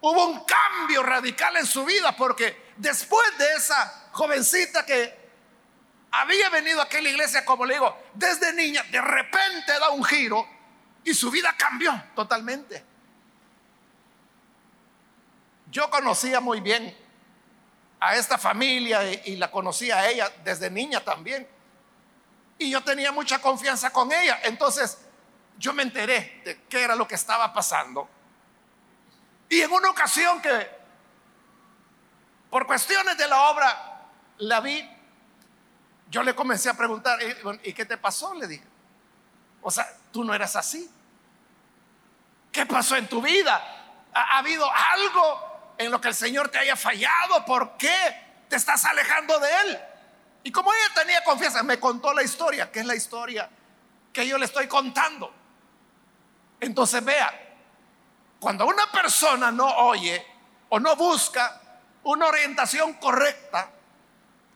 Hubo 0.00 0.26
un 0.26 0.44
cambio 0.44 1.02
radical 1.02 1.56
en 1.56 1.66
su 1.66 1.84
vida 1.84 2.14
porque 2.16 2.72
después 2.76 3.38
de 3.38 3.54
esa 3.54 4.10
jovencita 4.12 4.84
que 4.84 5.24
había 6.10 6.50
venido 6.50 6.80
a 6.80 6.84
aquella 6.84 7.10
iglesia, 7.10 7.44
como 7.44 7.64
le 7.64 7.74
digo, 7.74 7.96
desde 8.14 8.52
niña, 8.52 8.82
de 8.84 9.00
repente 9.00 9.72
da 9.80 9.90
un 9.90 10.04
giro 10.04 10.46
y 11.02 11.14
su 11.14 11.30
vida 11.30 11.54
cambió 11.56 11.92
totalmente. 12.14 12.84
Yo 15.70 15.90
conocía 15.90 16.38
muy 16.40 16.60
bien 16.60 16.96
a 17.98 18.14
esta 18.14 18.38
familia 18.38 19.10
y, 19.10 19.22
y 19.32 19.36
la 19.36 19.50
conocía 19.50 19.98
a 19.98 20.08
ella 20.08 20.30
desde 20.44 20.70
niña 20.70 21.00
también. 21.00 21.48
Y 22.64 22.70
yo 22.70 22.82
tenía 22.82 23.12
mucha 23.12 23.42
confianza 23.42 23.90
con 23.90 24.10
ella. 24.10 24.40
Entonces 24.44 24.96
yo 25.58 25.74
me 25.74 25.82
enteré 25.82 26.40
de 26.46 26.62
qué 26.62 26.82
era 26.82 26.96
lo 26.96 27.06
que 27.06 27.14
estaba 27.14 27.52
pasando. 27.52 28.08
Y 29.50 29.60
en 29.60 29.70
una 29.70 29.90
ocasión 29.90 30.40
que, 30.40 30.70
por 32.48 32.66
cuestiones 32.66 33.18
de 33.18 33.28
la 33.28 33.50
obra, 33.50 34.08
la 34.38 34.60
vi, 34.60 34.82
yo 36.08 36.22
le 36.22 36.34
comencé 36.34 36.70
a 36.70 36.74
preguntar, 36.74 37.18
¿y 37.62 37.74
qué 37.74 37.84
te 37.84 37.98
pasó? 37.98 38.32
Le 38.32 38.46
dije. 38.46 38.64
O 39.60 39.70
sea, 39.70 39.86
tú 40.10 40.24
no 40.24 40.32
eras 40.32 40.56
así. 40.56 40.90
¿Qué 42.50 42.64
pasó 42.64 42.96
en 42.96 43.08
tu 43.08 43.20
vida? 43.20 43.62
¿Ha, 44.14 44.38
habido 44.38 44.66
algo 44.72 45.74
en 45.76 45.90
lo 45.90 46.00
que 46.00 46.08
el 46.08 46.14
Señor 46.14 46.48
te 46.48 46.56
haya 46.56 46.76
fallado? 46.76 47.44
¿Por 47.44 47.76
qué 47.76 48.46
te 48.48 48.56
estás 48.56 48.86
alejando 48.86 49.38
de 49.38 49.50
Él? 49.50 49.80
Y 50.44 50.52
como 50.52 50.72
ella 50.72 50.94
tenía 50.94 51.24
confianza, 51.24 51.62
me 51.62 51.80
contó 51.80 52.12
la 52.12 52.22
historia, 52.22 52.70
que 52.70 52.80
es 52.80 52.86
la 52.86 52.94
historia 52.94 53.50
que 54.12 54.28
yo 54.28 54.38
le 54.38 54.44
estoy 54.44 54.68
contando. 54.68 55.32
Entonces 56.60 57.02
vea, 57.02 57.56
cuando 58.38 58.66
una 58.66 58.90
persona 58.92 59.50
no 59.50 59.66
oye 59.66 60.24
o 60.68 60.78
no 60.78 60.94
busca 60.96 61.60
una 62.04 62.26
orientación 62.26 62.92
correcta, 62.94 63.70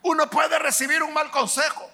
uno 0.02 0.28
puede 0.28 0.58
recibir 0.58 1.02
un 1.02 1.12
mal 1.12 1.30
consejo. 1.30 1.90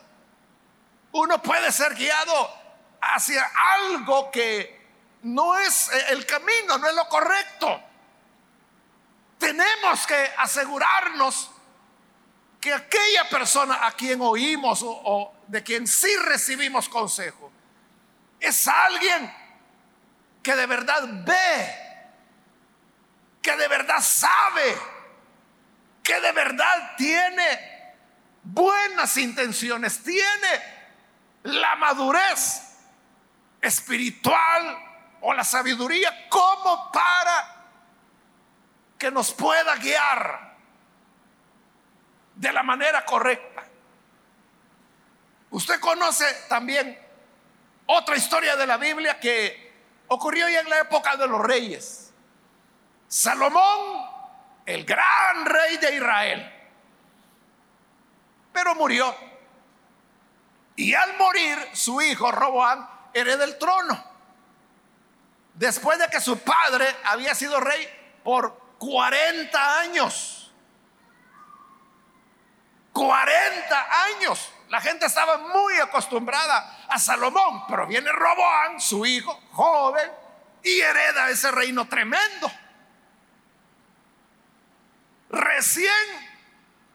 Uno 1.13 1.41
puede 1.41 1.71
ser 1.71 1.95
guiado 1.95 2.53
hacia 3.01 3.49
algo 3.77 4.31
que 4.33 4.85
no 5.23 5.57
es 5.57 5.89
el 6.09 6.27
camino, 6.27 6.79
no 6.79 6.89
es 6.89 6.95
lo 6.95 7.09
correcto. 7.09 7.81
Tenemos 9.39 10.05
que 10.07 10.33
asegurarnos 10.39 11.54
que 12.65 12.73
aquella 12.73 13.29
persona 13.29 13.87
a 13.87 13.93
quien 13.93 14.23
oímos 14.23 14.81
o, 14.83 15.35
de 15.49 15.63
quien 15.63 15.87
sí 15.87 16.09
recibimos 16.25 16.89
consejo 16.89 17.53
es 18.41 18.67
alguien 18.67 19.31
que 20.43 20.57
de 20.57 20.65
verdad 20.65 21.03
ve, 21.27 21.77
que 23.43 23.55
de 23.55 23.69
verdad 23.69 24.01
sabe, 24.01 24.79
que 26.03 26.19
de 26.19 26.33
verdad 26.33 26.97
tiene 26.97 27.93
buenas 28.43 29.15
intenciones, 29.19 30.03
tiene 30.03 30.63
la 31.43 31.77
madurez 31.77 32.79
espiritual 33.61 34.79
o 35.21 35.35
la 35.35 35.45
sabiduría 35.45 36.31
como 36.31 36.91
para 36.91 37.67
que 38.97 39.11
nos 39.11 39.35
pueda 39.35 39.77
guiar 39.77 40.54
de 42.35 42.53
la 42.53 42.63
manera 42.63 43.05
correcta. 43.05 43.65
Usted 45.51 45.79
conoce 45.81 46.25
también 46.49 46.99
Otra 47.87 48.17
historia 48.17 48.57
de 48.57 48.67
la 48.67 48.79
Biblia 48.79 49.21
que 49.21 49.73
ocurrió 50.09 50.49
ya 50.49 50.61
en 50.61 50.71
la 50.71 50.81
época 50.81 51.17
de 51.17 51.29
los 51.29 51.41
reyes. 51.41 52.13
Salomón, 53.09 54.09
el 54.65 54.85
gran 54.85 55.45
rey 55.45 55.77
de 55.77 55.95
Israel, 55.95 56.53
pero 58.53 58.75
murió. 58.75 59.15
Y 60.77 60.95
al 60.95 61.17
morir, 61.19 61.59
su 61.73 62.01
hijo 62.01 62.33
Roboán 62.33 62.89
hereda 63.13 63.45
el 63.45 63.59
trono. 63.59 64.03
Después 65.53 65.99
de 65.99 66.09
que 66.09 66.21
su 66.21 66.39
padre 66.39 66.87
había 67.05 67.35
sido 67.35 67.61
rey 67.61 67.87
por 68.25 68.59
40 68.79 69.81
años. 69.81 70.34
40 72.95 74.05
años. 74.07 74.51
La 74.71 74.81
gente 74.81 75.05
estaba 75.07 75.37
muy 75.37 75.75
acostumbrada 75.79 76.87
a 76.89 76.99
Salomón, 76.99 77.65
pero 77.69 77.87
viene 77.87 78.11
Roboán, 78.11 78.81
su 78.81 79.05
hijo, 79.05 79.39
joven, 79.53 80.11
y 80.63 80.81
hereda 80.81 81.29
ese 81.29 81.51
reino 81.51 81.87
tremendo. 81.87 82.51
Recién 85.29 85.93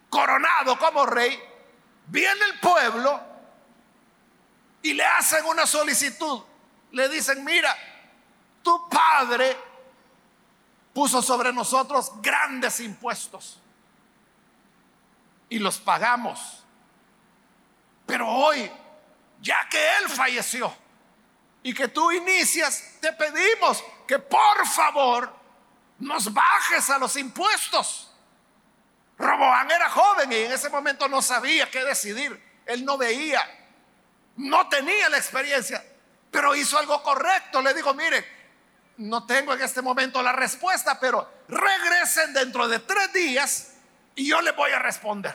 coronado 0.10 0.80
como 0.80 1.06
rey, 1.06 1.38
viene 2.08 2.46
el 2.46 2.60
pueblo 2.60 3.22
y 4.82 4.94
le 4.94 5.06
hacen 5.06 5.46
una 5.46 5.68
solicitud. 5.68 6.42
Le 6.92 7.10
dicen, 7.10 7.44
mira, 7.44 7.76
tu 8.64 8.90
padre 8.90 9.56
puso 10.94 11.22
sobre 11.22 11.54
nosotros 11.54 12.14
grandes 12.22 12.80
impuestos 12.80 13.60
y 15.50 15.60
los 15.60 15.80
pagamos. 15.80 16.64
Pero 18.06 18.28
hoy, 18.28 18.72
ya 19.42 19.68
que 19.70 19.98
Él 19.98 20.10
falleció 20.10 20.74
y 21.62 21.74
que 21.74 21.88
tú 21.88 22.12
inicias, 22.12 22.98
te 23.02 23.12
pedimos 23.14 23.84
que 24.08 24.20
por 24.20 24.68
favor 24.68 25.34
nos 26.00 26.34
bajes 26.34 26.90
a 26.90 26.98
los 26.98 27.16
impuestos. 27.18 28.12
Roboán 29.18 29.70
era 29.70 29.90
joven 29.90 30.32
y 30.32 30.36
en 30.36 30.52
ese 30.52 30.70
momento 30.70 31.08
no 31.08 31.22
sabía 31.22 31.70
qué 31.70 31.84
decidir. 31.84 32.42
Él 32.66 32.86
no 32.86 32.98
veía, 32.98 33.42
no 34.38 34.70
tenía 34.70 35.10
la 35.10 35.18
experiencia, 35.18 35.84
pero 36.32 36.56
hizo 36.56 36.78
algo 36.78 37.04
correcto. 37.04 37.62
Le 37.62 37.74
dijo, 37.74 37.94
mire, 37.94 38.26
no 38.98 39.26
tengo 39.26 39.54
en 39.54 39.62
este 39.62 39.82
momento 39.82 40.22
la 40.22 40.32
respuesta, 40.32 41.00
pero 41.00 41.44
regresen 41.48 42.34
dentro 42.34 42.68
de 42.68 42.80
tres 42.80 43.12
días 43.12 43.74
y 44.20 44.28
yo 44.28 44.42
le 44.42 44.52
voy 44.52 44.70
a 44.72 44.80
responder. 44.80 45.34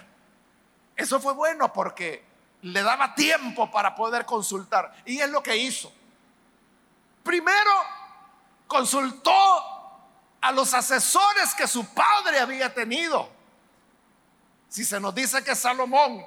Eso 0.94 1.18
fue 1.18 1.32
bueno 1.32 1.72
porque 1.72 2.22
le 2.60 2.82
daba 2.82 3.14
tiempo 3.14 3.70
para 3.70 3.94
poder 3.94 4.26
consultar. 4.26 4.94
Y 5.06 5.20
es 5.20 5.30
lo 5.30 5.42
que 5.42 5.56
hizo. 5.56 5.90
Primero 7.22 7.70
consultó 8.66 9.32
a 10.38 10.52
los 10.52 10.74
asesores 10.74 11.54
que 11.54 11.66
su 11.66 11.94
padre 11.94 12.40
había 12.40 12.74
tenido. 12.74 13.26
Si 14.68 14.84
se 14.84 15.00
nos 15.00 15.14
dice 15.14 15.42
que 15.42 15.56
Salomón 15.56 16.22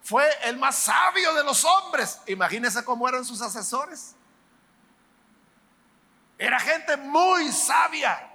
fue 0.00 0.24
el 0.44 0.56
más 0.56 0.76
sabio 0.76 1.34
de 1.34 1.42
los 1.42 1.64
hombres, 1.64 2.20
imagínense 2.28 2.84
cómo 2.84 3.08
eran 3.08 3.24
sus 3.24 3.42
asesores. 3.42 4.14
Era 6.38 6.60
gente 6.60 6.96
muy 6.96 7.50
sabia. 7.50 8.27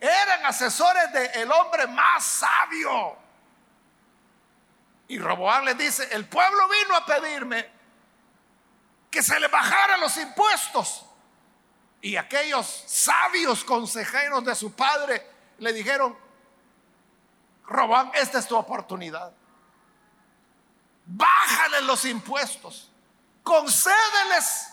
Eran 0.00 0.46
asesores 0.46 1.12
del 1.12 1.52
hombre 1.52 1.86
más 1.86 2.24
sabio. 2.24 3.16
Y 5.08 5.18
Roboán 5.18 5.64
le 5.64 5.74
dice, 5.74 6.08
el 6.12 6.26
pueblo 6.26 6.68
vino 6.68 6.96
a 6.96 7.04
pedirme 7.04 7.68
que 9.10 9.22
se 9.22 9.38
le 9.38 9.48
bajaran 9.48 10.00
los 10.00 10.16
impuestos. 10.16 11.04
Y 12.00 12.16
aquellos 12.16 12.84
sabios 12.86 13.62
consejeros 13.64 14.44
de 14.44 14.54
su 14.54 14.72
padre 14.72 15.26
le 15.58 15.72
dijeron, 15.72 16.16
Roboán, 17.66 18.10
esta 18.14 18.38
es 18.38 18.48
tu 18.48 18.56
oportunidad. 18.56 19.32
Bájale 21.04 21.82
los 21.82 22.04
impuestos. 22.04 22.90
Concédeles 23.42 24.68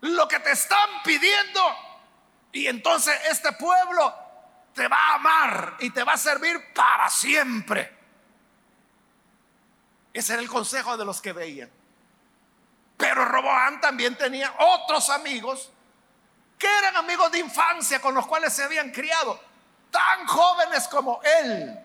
lo 0.00 0.28
que 0.28 0.38
te 0.38 0.52
están 0.52 1.02
pidiendo. 1.02 1.60
Y 2.54 2.68
entonces 2.68 3.14
este 3.30 3.50
pueblo 3.52 4.14
te 4.72 4.86
va 4.86 4.96
a 4.96 5.14
amar 5.16 5.76
y 5.80 5.90
te 5.90 6.04
va 6.04 6.12
a 6.12 6.16
servir 6.16 6.72
para 6.72 7.10
siempre. 7.10 7.92
Ese 10.12 10.34
era 10.34 10.40
el 10.40 10.48
consejo 10.48 10.96
de 10.96 11.04
los 11.04 11.20
que 11.20 11.32
veían. 11.32 11.68
Pero 12.96 13.24
Roboán 13.24 13.80
también 13.80 14.16
tenía 14.16 14.54
otros 14.56 15.10
amigos 15.10 15.72
que 16.56 16.68
eran 16.78 16.96
amigos 16.96 17.32
de 17.32 17.40
infancia 17.40 18.00
con 18.00 18.14
los 18.14 18.24
cuales 18.24 18.52
se 18.52 18.62
habían 18.62 18.92
criado, 18.92 19.40
tan 19.90 20.24
jóvenes 20.24 20.86
como 20.86 21.20
él, 21.42 21.76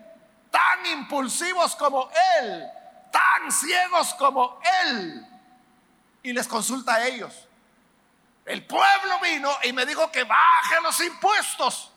tan 0.51 0.85
impulsivos 0.85 1.75
como 1.75 2.11
él, 2.39 2.63
tan 3.11 3.51
ciegos 3.51 4.13
como 4.13 4.61
él. 4.83 5.27
Y 6.21 6.31
les 6.31 6.47
consulta 6.47 6.93
a 6.93 7.07
ellos. 7.07 7.48
El 8.49 8.65
pueblo 8.65 9.19
vino 9.21 9.55
y 9.61 9.71
me 9.73 9.85
dijo 9.85 10.11
que 10.11 10.23
baje 10.23 10.81
los 10.81 10.99
impuestos. 11.01 11.91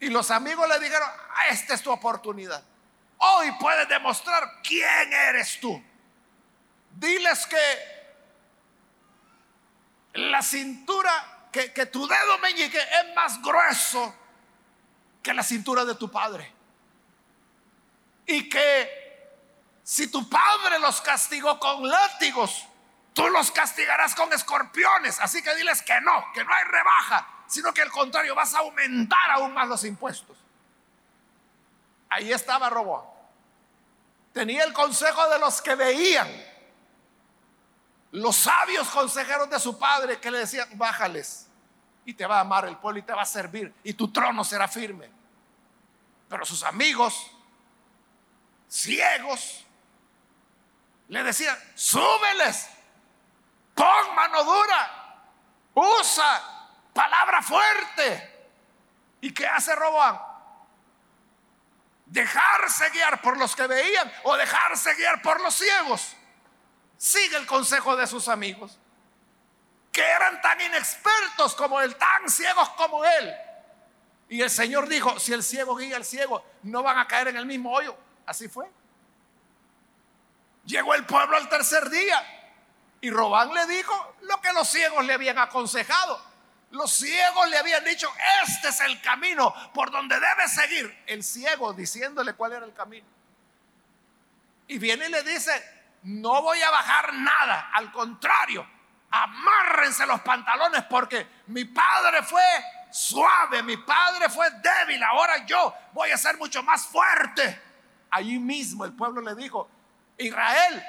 Y 0.00 0.08
los 0.08 0.30
amigos 0.30 0.66
le 0.70 0.80
dijeron, 0.80 1.06
ah, 1.34 1.48
esta 1.48 1.74
es 1.74 1.82
tu 1.82 1.90
oportunidad. 1.92 2.64
Hoy 3.18 3.52
puedes 3.60 3.86
demostrar 3.90 4.62
quién 4.62 5.12
eres 5.12 5.60
tú. 5.60 5.84
Diles 6.92 7.46
que 7.46 7.58
la 10.14 10.40
cintura, 10.40 11.48
que, 11.52 11.68
tu 11.84 12.08
dedo 12.08 12.38
meñique 12.38 12.78
es 12.78 13.14
más 13.14 13.42
grueso 13.42 14.14
que 15.22 15.34
la 15.34 15.42
cintura 15.42 15.84
de 15.84 15.94
tu 15.94 16.10
padre. 16.10 16.50
Y 18.24 18.48
que 18.48 19.28
si 19.82 20.10
tu 20.10 20.26
padre 20.26 20.78
los 20.78 21.02
castigó 21.02 21.60
con 21.60 21.86
látigos, 21.86 22.64
tú 23.12 23.28
los 23.28 23.50
castigarás 23.50 24.14
con 24.14 24.32
escorpiones. 24.32 25.18
Así 25.20 25.42
que 25.42 25.54
diles 25.56 25.82
que 25.82 26.00
no, 26.00 26.24
que 26.32 26.44
no 26.44 26.52
hay 26.52 26.64
rebaja, 26.64 27.26
sino 27.46 27.72
que 27.72 27.82
al 27.82 27.90
contrario 27.90 28.34
vas 28.34 28.54
a 28.54 28.58
aumentar 28.58 29.30
aún 29.30 29.52
más 29.52 29.68
los 29.68 29.84
impuestos. 29.84 30.36
Ahí 32.08 32.32
estaba 32.32 32.70
Robo. 32.70 33.16
Tenía 34.32 34.64
el 34.64 34.72
consejo 34.72 35.28
de 35.28 35.38
los 35.38 35.60
que 35.62 35.74
veían. 35.74 36.28
Los 38.12 38.36
sabios 38.36 38.88
consejeros 38.88 39.48
de 39.50 39.60
su 39.60 39.78
padre 39.78 40.20
que 40.20 40.30
le 40.30 40.38
decían, 40.38 40.68
bájales 40.74 41.48
y 42.04 42.14
te 42.14 42.26
va 42.26 42.38
a 42.38 42.40
amar 42.40 42.64
el 42.64 42.76
pueblo 42.76 42.98
y 42.98 43.02
te 43.02 43.12
va 43.12 43.22
a 43.22 43.26
servir 43.26 43.72
y 43.84 43.94
tu 43.94 44.12
trono 44.12 44.42
será 44.44 44.66
firme. 44.66 45.08
Pero 46.28 46.44
sus 46.44 46.62
amigos, 46.64 47.30
ciegos, 48.68 49.64
le 51.08 51.22
decían, 51.22 51.56
súbeles, 51.74 52.68
pon 53.80 54.14
mano 54.14 54.44
dura, 54.44 55.22
usa 55.74 56.42
palabra 56.92 57.40
fuerte. 57.40 58.28
¿Y 59.22 59.32
qué 59.32 59.46
hace 59.46 59.74
Roboán? 59.74 60.30
dejarse 62.10 62.90
guiar 62.90 63.22
por 63.22 63.38
los 63.38 63.54
que 63.54 63.68
veían 63.68 64.12
o 64.24 64.36
dejarse 64.36 64.94
guiar 64.94 65.22
por 65.22 65.40
los 65.40 65.54
ciegos. 65.54 66.16
Sigue 66.98 67.36
el 67.36 67.46
consejo 67.46 67.96
de 67.96 68.06
sus 68.08 68.26
amigos, 68.26 68.78
que 69.92 70.02
eran 70.02 70.40
tan 70.40 70.60
inexpertos 70.60 71.54
como 71.54 71.80
él, 71.80 71.94
tan 71.94 72.28
ciegos 72.28 72.68
como 72.70 73.04
él. 73.04 73.32
Y 74.28 74.42
el 74.42 74.50
Señor 74.50 74.88
dijo, 74.88 75.20
si 75.20 75.32
el 75.32 75.44
ciego 75.44 75.76
guía 75.76 75.96
al 75.96 76.04
ciego, 76.04 76.44
no 76.64 76.82
van 76.82 76.98
a 76.98 77.06
caer 77.06 77.28
en 77.28 77.36
el 77.36 77.46
mismo 77.46 77.72
hoyo. 77.72 77.96
Así 78.26 78.48
fue. 78.48 78.68
Llegó 80.64 80.94
el 80.94 81.06
pueblo 81.06 81.36
al 81.36 81.48
tercer 81.48 81.88
día 81.90 82.39
y 83.00 83.10
Robán 83.10 83.52
le 83.54 83.66
dijo 83.66 84.16
lo 84.22 84.40
que 84.40 84.52
los 84.52 84.68
ciegos 84.68 85.04
le 85.04 85.14
habían 85.14 85.38
aconsejado. 85.38 86.30
Los 86.70 86.92
ciegos 86.92 87.48
le 87.48 87.58
habían 87.58 87.84
dicho, 87.84 88.12
este 88.44 88.68
es 88.68 88.80
el 88.80 89.00
camino 89.00 89.52
por 89.74 89.90
donde 89.90 90.14
debe 90.20 90.48
seguir. 90.48 91.04
El 91.06 91.24
ciego 91.24 91.72
diciéndole 91.72 92.34
cuál 92.34 92.52
era 92.52 92.64
el 92.64 92.74
camino. 92.74 93.06
Y 94.68 94.78
viene 94.78 95.06
y 95.06 95.10
le 95.10 95.22
dice, 95.24 95.50
no 96.04 96.42
voy 96.42 96.62
a 96.62 96.70
bajar 96.70 97.12
nada, 97.14 97.70
al 97.72 97.90
contrario, 97.90 98.66
amárrense 99.10 100.06
los 100.06 100.20
pantalones 100.20 100.84
porque 100.84 101.26
mi 101.48 101.64
padre 101.64 102.22
fue 102.22 102.42
suave, 102.90 103.62
mi 103.62 103.76
padre 103.78 104.28
fue 104.28 104.48
débil, 104.50 105.02
ahora 105.02 105.44
yo 105.44 105.74
voy 105.92 106.10
a 106.10 106.16
ser 106.16 106.38
mucho 106.38 106.62
más 106.62 106.86
fuerte. 106.86 107.60
Allí 108.10 108.38
mismo 108.38 108.84
el 108.84 108.92
pueblo 108.92 109.20
le 109.20 109.34
dijo, 109.34 109.68
Israel, 110.16 110.82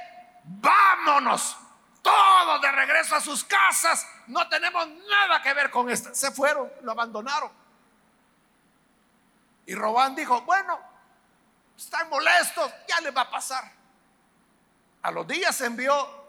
vámonos, 0.44 1.58
todos 2.02 2.62
de 2.62 2.72
regreso 2.72 3.16
a 3.16 3.22
sus 3.22 3.44
casas, 3.44 4.06
no 4.28 4.48
tenemos 4.50 4.88
nada 4.88 5.42
que 5.42 5.54
ver 5.54 5.70
con 5.70 5.90
esto. 5.90 6.14
Se 6.14 6.32
fueron, 6.32 6.72
lo 6.82 6.92
abandonaron. 6.92 7.52
Y 9.66 9.76
Robán 9.76 10.16
dijo, 10.16 10.42
bueno, 10.42 10.80
están 11.78 12.10
molestos, 12.10 12.72
ya 12.88 13.00
les 13.02 13.16
va 13.16 13.22
a 13.22 13.30
pasar. 13.30 13.72
A 15.04 15.12
los 15.12 15.28
días 15.28 15.60
envió 15.62 16.22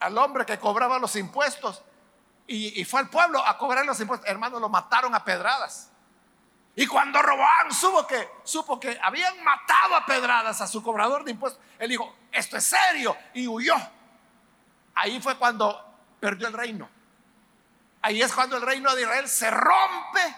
al 0.00 0.16
hombre 0.18 0.46
que 0.46 0.58
cobraba 0.58 0.98
los 0.98 1.16
impuestos 1.16 1.82
y, 2.46 2.82
fue 2.86 3.00
al 3.00 3.10
pueblo 3.10 3.44
a 3.44 3.58
cobrar 3.58 3.84
los 3.84 4.00
impuestos. 4.00 4.28
Hermano, 4.28 4.58
lo 4.58 4.70
mataron 4.70 5.14
a 5.14 5.22
pedradas. 5.22 5.90
Y 6.74 6.86
cuando 6.86 7.20
Roboán 7.20 7.72
supo 7.72 8.06
que, 8.06 8.28
supo 8.44 8.80
que 8.80 8.98
habían 9.02 9.42
matado 9.44 9.96
a 9.96 10.06
pedradas 10.06 10.60
a 10.60 10.66
su 10.66 10.82
cobrador 10.82 11.24
de 11.24 11.32
impuestos, 11.32 11.62
él 11.78 11.90
dijo, 11.90 12.16
esto 12.32 12.56
es 12.56 12.64
serio, 12.64 13.16
y 13.34 13.46
huyó. 13.46 13.74
Ahí 15.00 15.20
fue 15.20 15.38
cuando 15.38 15.80
perdió 16.18 16.48
el 16.48 16.54
reino. 16.54 16.88
Ahí 18.02 18.20
es 18.20 18.32
cuando 18.32 18.56
el 18.56 18.62
reino 18.62 18.92
de 18.96 19.02
Israel 19.02 19.28
se 19.28 19.48
rompe. 19.48 20.36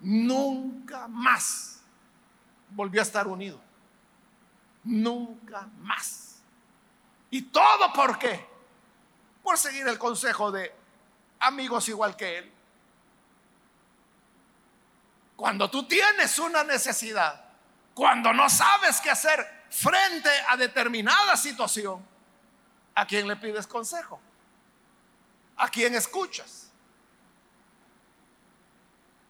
Nunca 0.00 1.08
más 1.08 1.80
volvió 2.68 3.00
a 3.00 3.04
estar 3.04 3.26
unido. 3.26 3.58
Nunca 4.84 5.66
más. 5.78 6.42
¿Y 7.30 7.42
todo 7.42 7.94
por 7.94 8.18
qué? 8.18 8.46
Por 9.42 9.56
seguir 9.56 9.88
el 9.88 9.98
consejo 9.98 10.52
de 10.52 10.74
amigos 11.40 11.88
igual 11.88 12.14
que 12.14 12.38
él. 12.38 12.52
Cuando 15.34 15.70
tú 15.70 15.88
tienes 15.88 16.38
una 16.38 16.62
necesidad, 16.62 17.42
cuando 17.94 18.34
no 18.34 18.50
sabes 18.50 19.00
qué 19.00 19.10
hacer 19.10 19.64
frente 19.70 20.30
a 20.46 20.58
determinada 20.58 21.38
situación, 21.38 22.15
¿a 22.96 23.06
quién 23.06 23.28
le 23.28 23.36
pides 23.36 23.66
consejo? 23.66 24.18
¿A 25.58 25.68
quién 25.68 25.94
escuchas? 25.94 26.70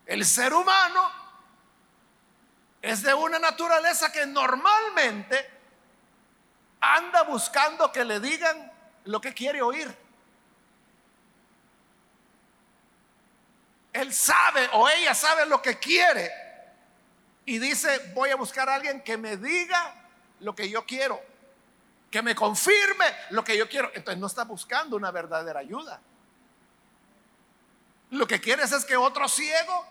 El 0.06 0.24
ser 0.24 0.54
humano 0.54 1.10
es 2.80 3.02
de 3.02 3.12
una 3.12 3.38
naturaleza 3.38 4.10
que 4.12 4.24
normalmente 4.24 5.50
anda 6.80 7.24
buscando 7.24 7.90
que 7.90 8.04
le 8.04 8.20
digan 8.20 8.72
lo 9.04 9.20
que 9.20 9.34
quiere 9.34 9.60
oír. 9.60 9.94
Él 13.92 14.14
sabe 14.14 14.68
o 14.74 14.88
ella 14.88 15.14
sabe 15.14 15.46
lo 15.46 15.60
que 15.60 15.78
quiere 15.78 16.30
y 17.44 17.58
dice, 17.58 18.12
voy 18.14 18.30
a 18.30 18.36
buscar 18.36 18.68
a 18.68 18.76
alguien 18.76 19.02
que 19.02 19.16
me 19.16 19.36
diga 19.36 19.94
lo 20.40 20.54
que 20.54 20.68
yo 20.68 20.84
quiero, 20.84 21.20
que 22.16 22.22
me 22.22 22.34
confirme 22.34 23.04
lo 23.28 23.44
que 23.44 23.58
yo 23.58 23.68
quiero. 23.68 23.90
Entonces 23.94 24.18
no 24.18 24.26
está 24.26 24.44
buscando 24.44 24.96
una 24.96 25.10
verdadera 25.10 25.60
ayuda. 25.60 26.00
Lo 28.12 28.26
que 28.26 28.40
quieres 28.40 28.72
es 28.72 28.86
que 28.86 28.96
otro 28.96 29.28
ciego 29.28 29.86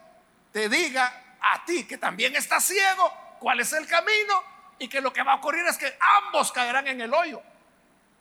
te 0.51 0.67
diga 0.67 1.37
a 1.39 1.63
ti, 1.65 1.85
que 1.85 1.99
también 1.99 2.35
está 2.35 2.59
ciego, 2.59 3.13
cuál 3.39 3.59
es 3.59 3.71
el 3.73 3.85
camino 3.85 4.43
y 4.79 4.87
que 4.87 5.01
lo 5.01 5.13
que 5.13 5.21
va 5.21 5.33
a 5.33 5.35
ocurrir 5.35 5.67
es 5.67 5.77
que 5.77 5.95
ambos 6.25 6.51
caerán 6.51 6.87
en 6.87 6.99
el 7.01 7.13
hoyo. 7.13 7.43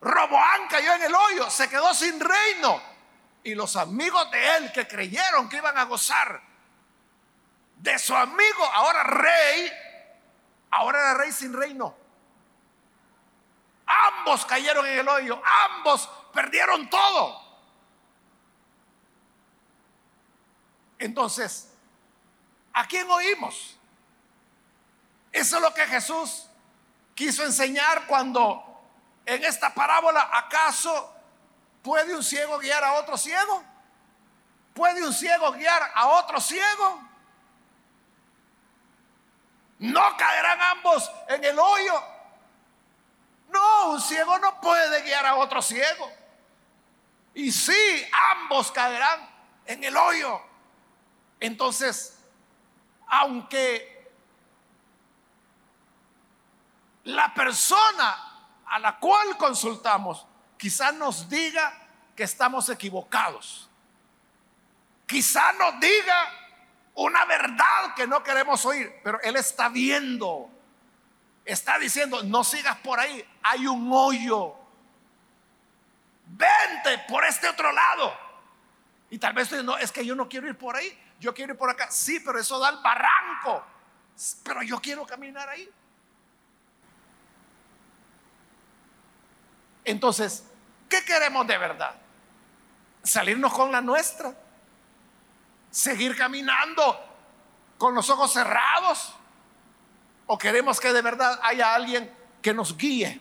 Roboán 0.02 0.68
cayó 0.68 0.92
en 0.96 1.04
el 1.04 1.14
hoyo, 1.14 1.48
se 1.48 1.70
quedó 1.70 1.94
sin 1.94 2.20
reino 2.20 2.82
y 3.42 3.54
los 3.54 3.74
amigos 3.74 4.30
de 4.30 4.56
él 4.56 4.72
que 4.72 4.86
creyeron 4.86 5.48
que 5.48 5.56
iban 5.56 5.78
a 5.78 5.84
gozar 5.84 6.42
de 7.76 7.98
su 7.98 8.14
amigo, 8.14 8.64
ahora 8.70 9.02
rey, 9.02 9.72
ahora 10.72 10.98
era 10.98 11.14
rey 11.14 11.32
sin 11.32 11.54
reino. 11.54 12.03
Ambos 13.86 14.44
cayeron 14.46 14.86
en 14.86 15.00
el 15.00 15.08
hoyo, 15.08 15.40
ambos 15.76 16.08
perdieron 16.32 16.88
todo. 16.88 17.42
Entonces, 20.98 21.70
¿a 22.72 22.86
quién 22.86 23.10
oímos? 23.10 23.76
Eso 25.32 25.56
es 25.56 25.62
lo 25.62 25.74
que 25.74 25.86
Jesús 25.86 26.46
quiso 27.14 27.44
enseñar 27.44 28.06
cuando 28.06 28.62
en 29.26 29.44
esta 29.44 29.74
parábola, 29.74 30.30
¿acaso 30.32 31.14
¿Puede 31.84 32.16
un 32.16 32.24
ciego 32.24 32.58
guiar 32.58 32.82
a 32.82 32.94
otro 32.94 33.18
ciego? 33.18 33.62
¿Puede 34.72 35.06
un 35.06 35.12
ciego 35.12 35.52
guiar 35.52 35.92
a 35.94 36.08
otro 36.08 36.40
ciego? 36.40 37.02
¿No 39.80 40.16
caerán 40.16 40.62
ambos 40.62 41.12
en 41.28 41.44
el 41.44 41.58
hoyo? 41.58 42.02
Un 43.94 44.00
ciego 44.00 44.37
no 44.40 44.61
puede 44.61 45.02
guiar 45.02 45.24
a 45.24 45.37
otro 45.37 45.62
ciego. 45.62 46.11
Y 47.33 47.52
sí, 47.52 48.04
ambos 48.33 48.72
caerán 48.72 49.30
en 49.66 49.85
el 49.85 49.96
hoyo. 49.96 50.40
Entonces, 51.38 52.18
aunque 53.07 54.12
la 57.04 57.33
persona 57.35 58.48
a 58.66 58.80
la 58.80 58.98
cual 58.98 59.37
consultamos 59.37 60.26
quizá 60.59 60.90
nos 60.90 61.28
diga 61.28 61.72
que 62.16 62.24
estamos 62.24 62.68
equivocados. 62.70 63.70
Quizá 65.07 65.52
nos 65.52 65.78
diga 65.78 66.33
una 66.94 67.24
verdad 67.26 67.94
que 67.94 68.09
no 68.09 68.24
queremos 68.24 68.64
oír, 68.66 68.92
pero 69.04 69.20
Él 69.22 69.37
está 69.37 69.68
viendo. 69.68 70.50
Está 71.44 71.78
diciendo, 71.78 72.22
no 72.22 72.42
sigas 72.42 72.78
por 72.78 72.98
ahí, 72.98 73.24
hay 73.42 73.66
un 73.66 73.90
hoyo. 73.92 74.54
Vente 76.26 77.04
por 77.09 77.24
este 77.24 77.48
otro 77.48 77.70
lado. 77.70 78.12
Y 79.11 79.18
tal 79.18 79.35
vez 79.35 79.52
no, 79.62 79.76
es 79.76 79.92
que 79.92 80.04
yo 80.04 80.14
no 80.14 80.28
quiero 80.28 80.48
ir 80.48 80.57
por 80.57 80.74
ahí, 80.74 80.98
yo 81.20 81.35
quiero 81.35 81.52
ir 81.52 81.59
por 81.59 81.70
acá. 81.70 81.90
Sí, 81.90 82.20
pero 82.20 82.38
eso 82.38 82.59
da 82.59 82.70
el 82.70 82.78
barranco. 82.78 83.64
Pero 84.42 84.62
yo 84.62 84.80
quiero 84.80 85.07
caminar 85.07 85.48
ahí. 85.48 85.68
Entonces, 89.85 90.44
¿Qué 90.94 91.04
queremos 91.04 91.44
de 91.46 91.59
verdad? 91.59 91.92
¿Salirnos 93.02 93.52
con 93.52 93.72
la 93.72 93.80
nuestra? 93.80 94.33
¿Seguir 95.68 96.16
caminando 96.16 97.04
con 97.76 97.96
los 97.96 98.09
ojos 98.11 98.33
cerrados? 98.33 99.12
¿O 100.26 100.38
queremos 100.38 100.80
que 100.80 100.92
de 100.92 101.02
verdad 101.02 101.38
haya 101.42 101.74
alguien 101.74 102.12
que 102.40 102.54
nos 102.54 102.76
guíe, 102.76 103.20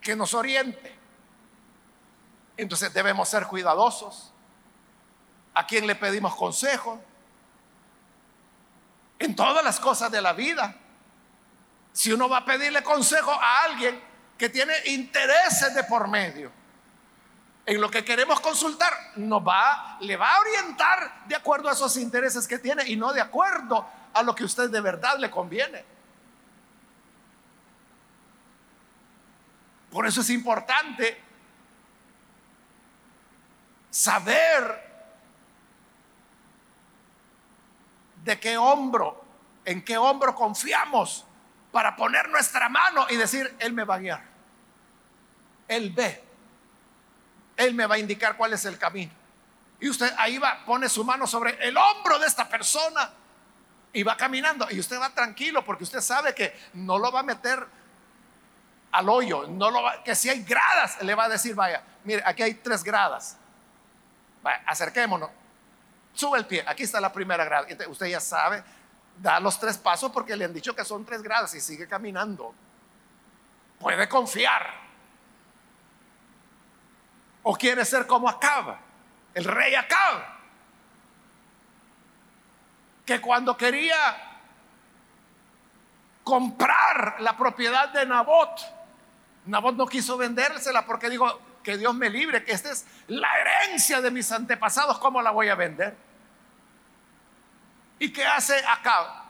que 0.00 0.16
nos 0.16 0.34
oriente? 0.34 0.96
Entonces 2.56 2.92
debemos 2.92 3.28
ser 3.28 3.46
cuidadosos. 3.46 4.32
¿A 5.54 5.66
quién 5.66 5.86
le 5.86 5.94
pedimos 5.94 6.34
consejo? 6.34 7.00
En 9.18 9.36
todas 9.36 9.64
las 9.64 9.78
cosas 9.78 10.10
de 10.10 10.20
la 10.20 10.32
vida. 10.32 10.76
Si 11.92 12.12
uno 12.12 12.28
va 12.28 12.38
a 12.38 12.44
pedirle 12.44 12.82
consejo 12.82 13.30
a 13.30 13.62
alguien, 13.62 14.02
que 14.36 14.48
tiene 14.48 14.74
intereses 14.86 15.74
de 15.74 15.84
por 15.84 16.08
medio. 16.08 16.50
En 17.66 17.80
lo 17.80 17.88
que 17.88 18.04
queremos 18.04 18.40
consultar, 18.40 18.92
nos 19.16 19.46
va, 19.46 19.96
le 20.00 20.16
va 20.16 20.34
a 20.34 20.40
orientar 20.40 21.24
de 21.26 21.36
acuerdo 21.36 21.68
a 21.68 21.72
esos 21.72 21.96
intereses 21.96 22.46
que 22.46 22.58
tiene 22.58 22.86
y 22.88 22.96
no 22.96 23.12
de 23.12 23.20
acuerdo 23.20 23.86
a 24.14 24.22
lo 24.22 24.34
que 24.34 24.44
usted 24.44 24.70
de 24.70 24.80
verdad 24.80 25.18
le 25.18 25.30
conviene. 25.30 25.84
Por 29.90 30.06
eso 30.06 30.22
es 30.22 30.30
importante 30.30 31.20
saber 33.90 34.92
de 38.24 38.40
qué 38.40 38.56
hombro, 38.56 39.24
en 39.64 39.84
qué 39.84 39.98
hombro 39.98 40.34
confiamos 40.34 41.24
para 41.70 41.94
poner 41.94 42.28
nuestra 42.28 42.68
mano 42.68 43.06
y 43.10 43.16
decir, 43.16 43.54
Él 43.58 43.72
me 43.72 43.84
va 43.84 43.96
a 43.96 43.98
guiar. 43.98 44.24
Él 45.68 45.90
ve. 45.90 46.22
Él 47.56 47.74
me 47.74 47.86
va 47.86 47.96
a 47.96 47.98
indicar 47.98 48.36
cuál 48.36 48.52
es 48.52 48.64
el 48.64 48.78
camino. 48.78 49.12
Y 49.80 49.88
usted 49.88 50.12
ahí 50.18 50.38
va, 50.38 50.64
pone 50.64 50.88
su 50.88 51.04
mano 51.04 51.26
sobre 51.26 51.56
el 51.66 51.76
hombro 51.76 52.18
de 52.18 52.26
esta 52.26 52.48
persona 52.48 53.12
y 53.94 54.02
va 54.02 54.16
caminando. 54.16 54.66
Y 54.70 54.78
usted 54.78 55.00
va 55.00 55.08
tranquilo 55.10 55.64
porque 55.64 55.84
usted 55.84 56.00
sabe 56.00 56.34
que 56.34 56.54
no 56.74 56.98
lo 56.98 57.10
va 57.10 57.20
a 57.20 57.22
meter 57.22 57.66
al 58.92 59.08
hoyo, 59.08 59.46
no 59.48 59.70
lo 59.70 59.82
va, 59.82 60.04
que 60.04 60.14
si 60.14 60.28
hay 60.28 60.44
gradas, 60.44 61.02
le 61.02 61.14
va 61.14 61.24
a 61.24 61.28
decir, 61.28 61.54
vaya, 61.54 61.82
mire, 62.04 62.22
aquí 62.26 62.42
hay 62.42 62.54
tres 62.54 62.84
gradas. 62.84 63.38
Acerquémonos. 64.66 65.30
Sube 66.12 66.38
el 66.38 66.46
pie, 66.46 66.62
aquí 66.66 66.82
está 66.82 67.00
la 67.00 67.12
primera 67.12 67.44
grada. 67.44 67.66
Usted 67.88 68.06
ya 68.06 68.20
sabe 68.20 68.62
da 69.16 69.38
los 69.40 69.58
tres 69.58 69.78
pasos 69.78 70.10
porque 70.10 70.36
le 70.36 70.44
han 70.44 70.52
dicho 70.52 70.74
que 70.74 70.84
son 70.84 71.04
tres 71.04 71.22
grados 71.22 71.54
y 71.54 71.60
sigue 71.60 71.86
caminando. 71.86 72.54
Puede 73.78 74.08
confiar. 74.08 74.82
O 77.42 77.54
quiere 77.56 77.84
ser 77.84 78.06
como 78.06 78.28
Acaba, 78.28 78.80
el 79.34 79.44
rey 79.44 79.74
Acaba, 79.74 80.33
que 83.04 83.20
cuando 83.20 83.56
quería 83.56 84.40
comprar 86.22 87.16
la 87.20 87.36
propiedad 87.36 87.90
de 87.90 88.06
Nabot, 88.06 88.60
Nabot 89.46 89.76
no 89.76 89.86
quiso 89.86 90.16
vendérsela 90.16 90.86
porque 90.86 91.10
dijo 91.10 91.40
que 91.62 91.76
Dios 91.76 91.94
me 91.94 92.10
libre, 92.10 92.44
que 92.44 92.52
esta 92.52 92.70
es 92.70 92.86
la 93.08 93.28
herencia 93.38 94.00
de 94.00 94.10
mis 94.10 94.30
antepasados, 94.32 94.98
¿cómo 94.98 95.20
la 95.20 95.30
voy 95.30 95.48
a 95.48 95.54
vender? 95.54 95.96
¿Y 97.98 98.12
qué 98.12 98.24
hace 98.24 98.56
acá? 98.66 99.24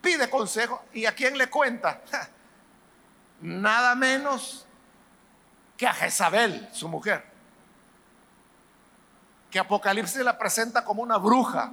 Pide 0.00 0.30
consejo. 0.30 0.84
¿Y 0.92 1.06
a 1.06 1.14
quién 1.14 1.36
le 1.36 1.48
cuenta? 1.48 2.00
Nada 3.40 3.94
menos 3.94 4.66
que 5.76 5.86
a 5.86 5.94
Jezabel, 5.94 6.68
su 6.72 6.88
mujer, 6.88 7.24
que 9.50 9.58
Apocalipsis 9.58 10.22
la 10.22 10.38
presenta 10.38 10.84
como 10.84 11.02
una 11.02 11.16
bruja. 11.16 11.72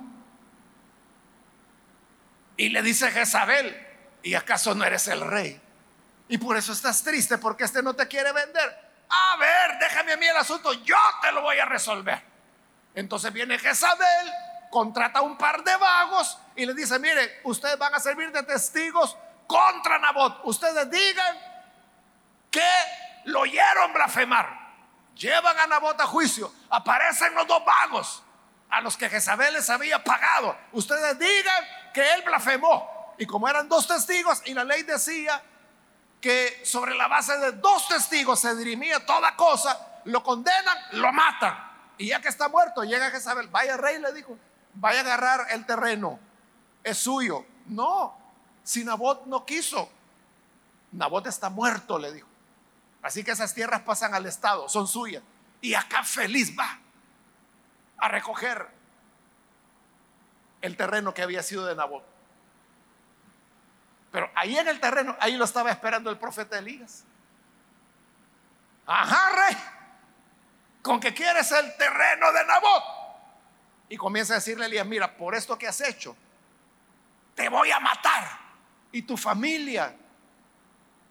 Y 2.57 2.69
le 2.69 2.81
dice 2.81 3.11
Jezabel, 3.11 3.87
¿y 4.23 4.33
acaso 4.33 4.73
no 4.73 4.83
eres 4.83 5.07
el 5.07 5.21
rey? 5.21 5.61
Y 6.27 6.39
por 6.39 6.57
eso 6.57 6.73
estás 6.73 7.03
triste, 7.03 7.37
porque 7.37 7.63
este 7.63 7.83
no 7.83 7.93
te 7.93 8.07
quiere 8.07 8.33
vender. 8.33 8.87
A 9.09 9.37
ver, 9.37 9.79
déjame 9.79 10.13
a 10.13 10.17
mí 10.17 10.25
el 10.25 10.35
asunto, 10.35 10.73
yo 10.73 10.97
te 11.21 11.31
lo 11.31 11.41
voy 11.41 11.59
a 11.59 11.65
resolver. 11.65 12.21
Entonces 12.95 13.31
viene 13.31 13.59
Jezabel, 13.59 14.33
contrata 14.71 15.21
un 15.21 15.37
par 15.37 15.63
de 15.63 15.75
vagos 15.77 16.37
y 16.55 16.65
le 16.65 16.73
dice, 16.73 16.97
mire, 16.99 17.39
ustedes 17.43 17.77
van 17.77 17.93
a 17.93 17.99
servir 17.99 18.31
de 18.31 18.43
testigos 18.43 19.15
contra 19.45 19.99
Nabot. 19.99 20.41
Ustedes 20.43 20.89
digan 20.89 21.37
que 22.49 22.69
lo 23.25 23.41
oyeron 23.41 23.93
blasfemar. 23.93 24.67
Llevan 25.15 25.57
a 25.59 25.67
Nabot 25.67 25.99
a 26.01 26.07
juicio. 26.07 26.51
Aparecen 26.69 27.33
los 27.35 27.47
dos 27.47 27.63
vagos 27.63 28.23
a 28.69 28.81
los 28.81 28.97
que 28.97 29.09
Jezabel 29.09 29.53
les 29.53 29.69
había 29.69 30.03
pagado. 30.03 30.57
Ustedes 30.71 31.17
digan 31.17 31.63
que 31.97 32.13
él 32.13 32.21
blasfemó. 32.23 33.15
Y 33.17 33.25
como 33.25 33.49
eran 33.49 33.67
dos 33.67 33.87
testigos 33.87 34.43
y 34.45 34.53
la 34.53 34.63
ley 34.63 34.83
decía 34.83 35.41
que 36.21 36.61
sobre 36.63 36.93
la 36.93 37.07
base 37.07 37.35
de 37.39 37.53
dos 37.53 37.87
testigos 37.87 38.39
se 38.39 38.55
dirimía 38.55 39.03
toda 39.03 39.35
cosa, 39.35 40.01
lo 40.05 40.21
condenan, 40.21 40.77
lo 40.91 41.11
matan. 41.11 41.57
Y 41.97 42.09
ya 42.09 42.21
que 42.21 42.27
está 42.27 42.49
muerto, 42.49 42.83
llega 42.83 43.09
Jezabel, 43.09 43.47
vaya 43.47 43.77
rey, 43.77 43.99
le 43.99 44.13
dijo, 44.13 44.37
vaya 44.75 44.99
a 44.99 45.01
agarrar 45.01 45.47
el 45.49 45.65
terreno, 45.65 46.19
es 46.83 46.99
suyo. 46.99 47.43
No, 47.65 48.15
si 48.63 48.83
Nabot 48.83 49.25
no 49.25 49.43
quiso, 49.43 49.89
Nabot 50.91 51.25
está 51.25 51.49
muerto, 51.49 51.97
le 51.97 52.13
dijo. 52.13 52.27
Así 53.01 53.23
que 53.23 53.31
esas 53.31 53.55
tierras 53.55 53.81
pasan 53.81 54.13
al 54.13 54.27
Estado, 54.27 54.69
son 54.69 54.87
suyas. 54.87 55.23
Y 55.61 55.73
acá 55.73 56.03
feliz 56.03 56.55
va 56.55 56.79
a 57.97 58.07
recoger 58.07 58.76
el 60.61 60.77
terreno 60.77 61.13
que 61.13 61.21
había 61.21 61.43
sido 61.43 61.65
de 61.65 61.75
Nabot. 61.75 62.03
Pero 64.11 64.31
ahí 64.35 64.57
en 64.57 64.67
el 64.67 64.79
terreno, 64.79 65.15
ahí 65.19 65.35
lo 65.37 65.45
estaba 65.45 65.71
esperando 65.71 66.09
el 66.09 66.17
profeta 66.17 66.57
Elías. 66.57 67.03
Ajá, 68.85 69.47
rey, 69.47 69.57
con 70.81 70.99
que 70.99 71.13
quieres 71.13 71.51
el 71.51 71.75
terreno 71.77 72.31
de 72.31 72.45
Nabot. 72.45 72.83
Y 73.89 73.97
comienza 73.97 74.33
a 74.33 74.37
decirle 74.37 74.65
a 74.65 74.67
Elías, 74.67 74.85
mira, 74.85 75.15
por 75.15 75.35
esto 75.35 75.57
que 75.57 75.67
has 75.67 75.81
hecho, 75.81 76.15
te 77.35 77.49
voy 77.49 77.71
a 77.71 77.79
matar. 77.79 78.39
Y 78.91 79.01
tu 79.01 79.17
familia 79.17 79.93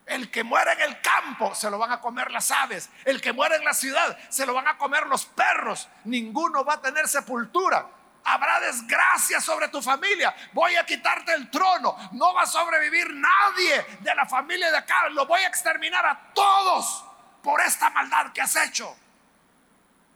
el 0.07 0.31
que 0.31 0.45
muere 0.45 0.73
en 0.73 0.81
el 0.83 1.01
campo 1.01 1.53
se 1.55 1.69
lo 1.69 1.79
van 1.79 1.91
a 1.91 2.01
comer 2.01 2.31
las 2.31 2.53
aves. 2.53 2.91
El 3.05 3.21
que 3.21 3.33
muere 3.33 3.57
en 3.57 3.65
la 3.65 3.75
ciudad 3.75 4.17
se 4.29 4.47
lo 4.47 4.55
van 4.55 4.69
a 4.69 4.79
comer 4.79 5.07
los 5.09 5.27
perros. 5.27 5.89
Ninguno 6.05 6.65
va 6.65 6.75
a 6.75 6.81
tener 6.81 7.09
sepultura. 7.09 7.89
Habrá 8.29 8.59
desgracia 8.59 9.41
sobre 9.41 9.69
tu 9.69 9.81
familia. 9.81 10.35
Voy 10.53 10.75
a 10.75 10.85
quitarte 10.85 11.33
el 11.33 11.49
trono. 11.49 11.97
No 12.13 12.35
va 12.35 12.43
a 12.43 12.47
sobrevivir 12.47 13.09
nadie 13.15 13.99
de 14.01 14.15
la 14.17 14.27
familia 14.27 14.69
de 14.69 14.79
acá. 14.79 15.09
Lo 15.11 15.27
voy 15.27 15.43
a 15.43 15.47
exterminar 15.47 16.05
a 16.05 16.33
todos 16.35 17.05
por 17.41 17.61
esta 17.61 17.89
maldad 17.91 18.33
que 18.33 18.43
has 18.43 18.57
hecho. 18.57 18.97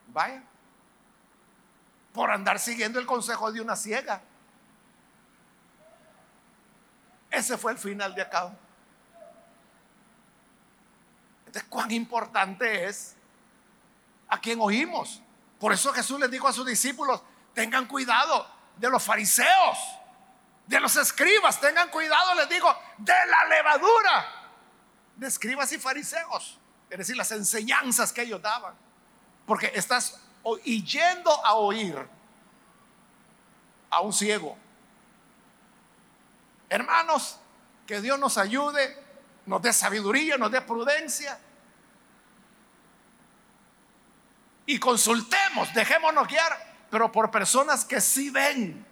Vaya. 0.09 0.43
Por 2.13 2.33
andar 2.33 2.59
siguiendo 2.59 2.99
el 2.99 3.07
consejo 3.07 3.53
de 3.53 3.61
una 3.61 3.77
ciega. 3.77 4.21
Ese 7.31 7.57
fue 7.57 7.71
el 7.71 7.79
final 7.79 8.13
de 8.13 8.23
acá. 8.23 8.53
Entonces, 11.47 11.69
cuán 11.71 11.93
importante 11.93 12.87
es 12.87 13.15
a 14.27 14.41
quien 14.41 14.61
oímos. 14.61 15.23
Por 15.61 15.73
eso 15.73 15.93
Jesús 15.93 16.19
les 16.19 16.31
dijo 16.31 16.49
a 16.49 16.53
sus 16.53 16.67
discípulos, 16.67 17.23
tengan 17.61 17.85
cuidado 17.85 18.47
de 18.79 18.89
los 18.89 19.03
fariseos, 19.03 19.79
de 20.67 20.81
los 20.81 20.97
escribas, 20.97 21.61
tengan 21.61 21.91
cuidado, 21.91 22.35
les 22.37 22.49
digo, 22.49 22.75
de 22.97 23.13
la 23.27 23.45
levadura 23.55 24.27
de 25.17 25.29
escribas 25.29 25.71
y 25.73 25.79
fariseos. 25.79 26.59
Es 26.89 26.97
decir, 26.97 27.19
las 27.19 27.31
enseñanzas 27.33 28.15
que 28.15 28.23
ellos 28.23 28.41
daban. 28.41 28.75
Porque 29.45 29.71
estás 29.75 30.19
yendo 30.65 31.45
a 31.45 31.53
oír 31.57 31.95
a 33.91 34.01
un 34.01 34.15
ciego. 34.15 34.57
Hermanos, 36.71 37.39
que 37.87 38.01
Dios 38.01 38.19
nos 38.19 38.39
ayude 38.39 39.05
nos 39.45 39.61
dé 39.61 39.73
sabiduría, 39.75 40.39
nos 40.39 40.51
dé 40.51 40.63
prudencia. 40.63 41.39
Y 44.65 44.79
consultemos, 44.79 45.75
dejémonos 45.75 46.27
guiar, 46.27 46.70
pero 46.91 47.13
por 47.13 47.31
personas 47.31 47.85
que 47.85 48.01
sí 48.01 48.31
ven. 48.31 48.85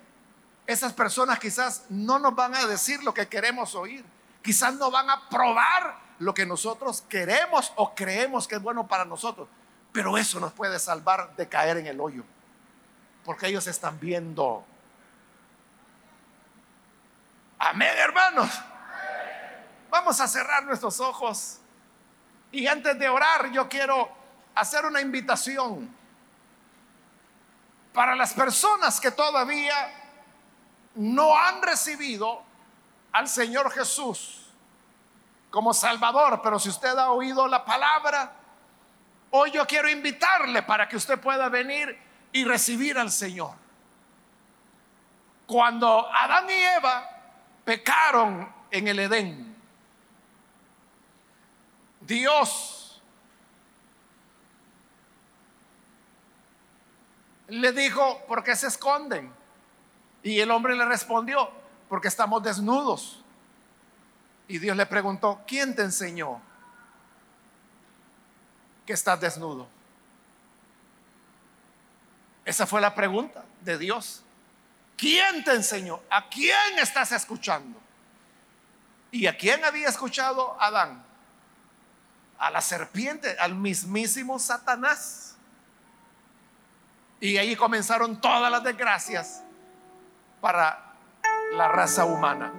Esas 0.66 0.92
personas 0.92 1.38
quizás 1.38 1.84
no 1.88 2.18
nos 2.18 2.34
van 2.34 2.54
a 2.54 2.66
decir 2.66 3.02
lo 3.02 3.12
que 3.12 3.26
queremos 3.26 3.74
oír. 3.74 4.04
Quizás 4.42 4.74
no 4.74 4.90
van 4.90 5.10
a 5.10 5.28
probar 5.28 5.98
lo 6.18 6.32
que 6.32 6.46
nosotros 6.46 7.02
queremos 7.08 7.72
o 7.76 7.94
creemos 7.94 8.46
que 8.46 8.56
es 8.56 8.62
bueno 8.62 8.86
para 8.86 9.04
nosotros. 9.04 9.48
Pero 9.92 10.16
eso 10.16 10.38
nos 10.38 10.52
puede 10.52 10.78
salvar 10.78 11.34
de 11.36 11.48
caer 11.48 11.78
en 11.78 11.86
el 11.86 12.00
hoyo. 12.00 12.22
Porque 13.24 13.48
ellos 13.48 13.66
están 13.66 13.98
viendo. 13.98 14.64
Amén, 17.58 17.94
hermanos. 17.96 18.50
Vamos 19.90 20.20
a 20.20 20.28
cerrar 20.28 20.64
nuestros 20.64 21.00
ojos. 21.00 21.58
Y 22.52 22.66
antes 22.66 22.98
de 22.98 23.08
orar, 23.08 23.50
yo 23.50 23.68
quiero 23.68 24.08
hacer 24.54 24.84
una 24.84 25.00
invitación 25.00 25.97
para 27.92 28.14
las 28.14 28.32
personas 28.34 29.00
que 29.00 29.10
todavía 29.10 29.92
no 30.94 31.36
han 31.36 31.62
recibido 31.62 32.42
al 33.12 33.28
Señor 33.28 33.70
Jesús 33.70 34.46
como 35.50 35.72
Salvador, 35.72 36.40
pero 36.42 36.58
si 36.58 36.68
usted 36.68 36.96
ha 36.96 37.10
oído 37.10 37.48
la 37.48 37.64
palabra, 37.64 38.32
hoy 39.30 39.50
yo 39.50 39.66
quiero 39.66 39.88
invitarle 39.88 40.62
para 40.62 40.88
que 40.88 40.96
usted 40.96 41.18
pueda 41.18 41.48
venir 41.48 41.98
y 42.32 42.44
recibir 42.44 42.98
al 42.98 43.10
Señor. 43.10 43.54
Cuando 45.46 46.06
Adán 46.12 46.50
y 46.50 46.52
Eva 46.52 47.10
pecaron 47.64 48.52
en 48.70 48.88
el 48.88 48.98
Edén, 48.98 49.56
Dios 52.00 52.77
le 57.48 57.72
dijo, 57.72 58.24
¿por 58.26 58.42
qué 58.42 58.54
se 58.56 58.68
esconden? 58.68 59.32
Y 60.22 60.40
el 60.40 60.50
hombre 60.50 60.74
le 60.74 60.84
respondió, 60.84 61.50
porque 61.88 62.08
estamos 62.08 62.42
desnudos. 62.42 63.22
Y 64.46 64.58
Dios 64.58 64.76
le 64.76 64.86
preguntó, 64.86 65.42
¿quién 65.46 65.74
te 65.74 65.82
enseñó 65.82 66.40
que 68.86 68.92
estás 68.92 69.20
desnudo? 69.20 69.68
Esa 72.44 72.66
fue 72.66 72.80
la 72.80 72.94
pregunta 72.94 73.44
de 73.60 73.76
Dios. 73.76 74.22
¿Quién 74.96 75.44
te 75.44 75.52
enseñó? 75.52 76.00
¿A 76.10 76.28
quién 76.28 76.78
estás 76.80 77.12
escuchando? 77.12 77.78
¿Y 79.10 79.26
a 79.26 79.36
quién 79.36 79.64
había 79.64 79.88
escuchado 79.88 80.60
Adán? 80.60 81.08
a 82.38 82.50
la 82.50 82.60
serpiente, 82.60 83.36
al 83.38 83.54
mismísimo 83.54 84.38
Satanás. 84.38 85.27
Y 87.20 87.36
ahí 87.36 87.56
comenzaron 87.56 88.20
todas 88.20 88.50
las 88.50 88.62
desgracias 88.62 89.42
para 90.40 90.94
la 91.52 91.68
raza 91.68 92.04
humana. 92.04 92.52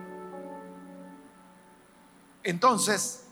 Entonces, 2.44 3.26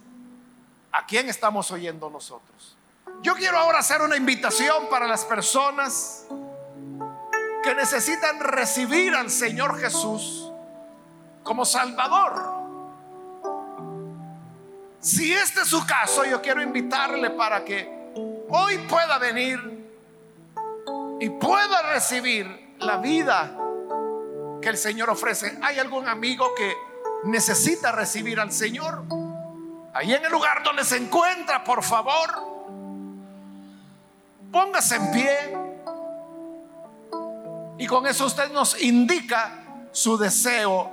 ¿a 0.92 1.06
quién 1.06 1.30
estamos 1.30 1.72
oyendo 1.72 2.10
nosotros? 2.10 2.78
Yo 3.22 3.36
quiero 3.36 3.58
ahora 3.58 3.80
hacer 3.80 4.02
una 4.02 4.16
invitación 4.16 4.90
para 4.90 5.08
las 5.08 5.26
personas 5.26 6.26
que 7.64 7.76
necesitan 7.76 8.40
recibir 8.40 9.16
al 9.16 9.30
Señor 9.30 9.80
Jesús 9.80 10.52
como 11.44 11.66
Salvador. 11.66 12.58
Si 15.00 15.34
este 15.34 15.62
es 15.62 15.68
su 15.68 15.86
caso, 15.86 16.26
yo 16.26 16.42
quiero 16.42 16.62
invitarle 16.62 17.32
para 17.32 17.64
que 17.64 18.12
hoy 18.50 18.78
pueda 18.90 19.18
venir 19.18 19.77
y 21.20 21.30
pueda 21.30 21.94
recibir 21.94 22.76
la 22.80 22.98
vida 22.98 23.58
que 24.62 24.70
el 24.70 24.78
Señor 24.78 25.10
ofrece. 25.10 25.58
¿Hay 25.62 25.80
algún 25.80 26.08
amigo 26.08 26.54
que 26.56 26.76
necesita 27.24 27.92
recibir 27.92 28.40
al 28.40 28.52
Señor? 28.52 29.04
Ahí 29.94 30.14
en 30.14 30.24
el 30.24 30.32
lugar 30.32 30.64
donde 30.64 30.84
se 30.84 30.98
encuentra, 30.98 31.64
por 31.64 31.84
favor, 31.84 32.30
póngase 34.52 34.96
en 34.96 35.12
pie. 35.12 35.58
Y 37.80 37.88
con 37.88 38.06
eso 38.06 38.26
usted 38.26 38.52
nos 38.52 38.80
indica 38.82 39.64
su 39.92 40.18
deseo 40.18 40.92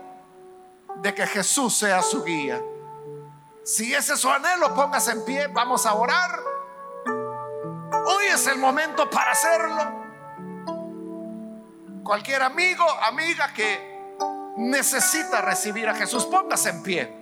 de 0.96 1.14
que 1.14 1.26
Jesús 1.26 1.74
sea 1.76 2.02
su 2.02 2.24
guía. 2.24 2.62
Si 3.64 3.94
ese 3.94 4.14
es 4.14 4.20
su 4.20 4.30
anhelo, 4.30 4.74
póngase 4.74 5.12
en 5.12 5.24
pie, 5.24 5.46
vamos 5.48 5.86
a 5.86 5.94
orar. 5.94 6.40
es 8.34 8.46
el 8.48 8.58
momento 8.58 9.08
para 9.08 9.30
hacerlo. 9.30 10.03
Cualquier 12.04 12.42
amigo, 12.42 12.84
amiga 13.02 13.50
que 13.54 13.94
necesita 14.58 15.40
recibir 15.40 15.88
a 15.88 15.94
Jesús, 15.94 16.26
póngase 16.26 16.68
en 16.68 16.82
pie. 16.82 17.16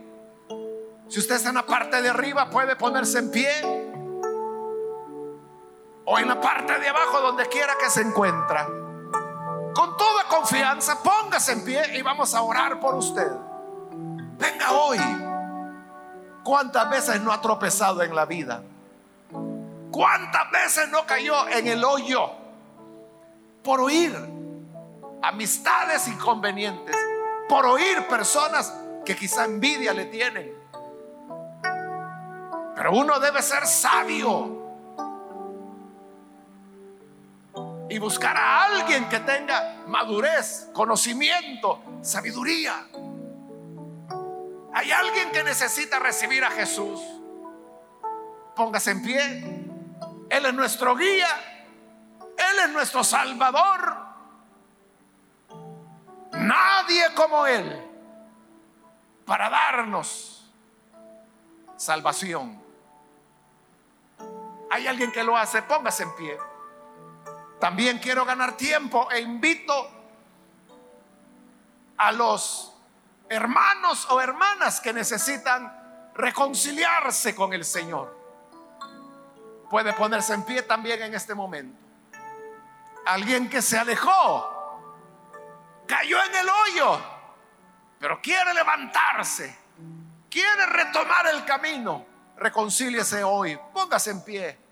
Si 1.09 1.20
usted 1.20 1.37
está 1.37 1.51
en 1.51 1.55
la 1.55 1.64
parte 1.64 2.03
de 2.03 2.09
arriba, 2.09 2.51
puede 2.51 2.74
ponerse 2.74 3.20
en 3.20 3.30
pie. 3.30 3.53
O 6.05 6.18
en 6.18 6.26
la 6.26 6.41
parte 6.41 6.80
de 6.80 6.89
abajo, 6.89 7.20
donde 7.20 7.47
quiera 7.49 7.74
que 7.80 7.89
se 7.91 8.01
encuentra. 8.01 8.66
Con 8.66 9.97
toda 9.97 10.24
confianza, 10.28 11.01
póngase 11.01 11.53
en 11.53 11.64
pie 11.64 11.97
y 11.97 12.03
vamos 12.03 12.35
a 12.35 12.43
orar 12.43 12.80
por 12.80 12.97
usted. 12.97 13.30
Venga 14.37 14.72
hoy. 14.72 14.99
¿Cuántas 16.43 16.91
veces 16.91 17.20
no 17.20 17.33
ha 17.33 17.41
tropezado 17.41 18.03
en 18.03 18.16
la 18.16 18.24
vida? 18.24 18.64
¿Cuántas 19.93 20.51
veces 20.51 20.89
no 20.89 21.07
cayó 21.07 21.47
en 21.49 21.68
el 21.68 21.85
hoyo 21.85 22.33
por 23.62 23.80
oír 23.80 24.41
amistades 25.23 26.09
inconvenientes? 26.09 26.97
Por 27.49 27.66
oír 27.66 28.07
personas 28.09 28.73
que 29.05 29.16
quizá 29.16 29.45
envidia 29.45 29.93
le 29.93 30.07
tienen 30.07 30.62
pero 32.83 32.97
uno 32.97 33.20
debe 33.20 33.41
ser 33.43 33.64
sabio 33.64 34.61
y 37.89 37.97
buscar 37.97 38.37
a 38.37 38.64
alguien 38.64 39.09
que 39.09 39.20
tenga 39.20 39.85
madurez, 39.87 40.68
conocimiento, 40.73 41.81
sabiduría. 42.01 42.89
Hay 44.75 44.91
alguien 44.91 45.31
que 45.31 45.45
necesita 45.45 46.01
recibir 46.01 46.45
a 46.45 46.51
Jesús. 46.51 47.01
Póngase 48.57 48.91
en 48.91 49.03
pie. 49.05 49.66
Él 50.29 50.47
es 50.47 50.53
nuestro 50.55 50.97
guía. 50.97 51.29
Él 52.18 52.59
es 52.64 52.70
nuestro 52.70 53.05
salvador. 53.05 53.97
Nadie 56.43 57.14
como 57.14 57.47
Él 57.47 57.90
para 59.24 59.49
darnos 59.49 60.53
salvación. 61.76 62.62
Hay 64.70 64.86
alguien 64.86 65.12
que 65.12 65.22
lo 65.22 65.36
hace, 65.36 65.62
póngase 65.62 66.05
en 66.05 66.16
pie. 66.16 66.38
También 67.61 67.99
quiero 67.99 68.24
ganar 68.24 68.57
tiempo 68.57 69.11
e 69.11 69.20
invito 69.20 69.90
a 71.97 72.11
los 72.12 72.74
hermanos 73.28 74.07
o 74.11 74.20
hermanas 74.20 74.80
que 74.80 74.93
necesitan 74.93 76.11
reconciliarse 76.14 77.34
con 77.34 77.53
el 77.53 77.64
Señor. 77.64 78.16
Puede 79.70 79.93
ponerse 79.93 80.34
en 80.34 80.43
pie 80.45 80.62
también 80.62 81.03
en 81.03 81.14
este 81.14 81.34
momento. 81.34 81.78
Alguien 83.07 83.49
que 83.49 83.62
se 83.62 83.78
alejó, 83.78 84.61
cayó 85.87 86.22
en 86.22 86.35
el 86.35 86.49
hoyo, 86.49 87.01
pero 87.99 88.20
quiere 88.20 88.55
levantarse, 88.55 89.59
quiere 90.30 90.66
retomar 90.66 91.26
el 91.28 91.45
camino. 91.45 92.07
Reconcíliese 92.37 93.22
hoy, 93.22 93.59
póngase 93.72 94.11
en 94.11 94.24
pie 94.24 94.62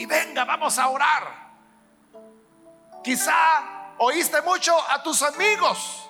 y 0.00 0.06
venga, 0.06 0.44
vamos 0.46 0.78
a 0.78 0.88
orar. 0.88 1.50
Quizá 3.04 3.94
oíste 3.98 4.40
mucho 4.40 4.74
a 4.90 5.02
tus 5.02 5.22
amigos, 5.22 6.08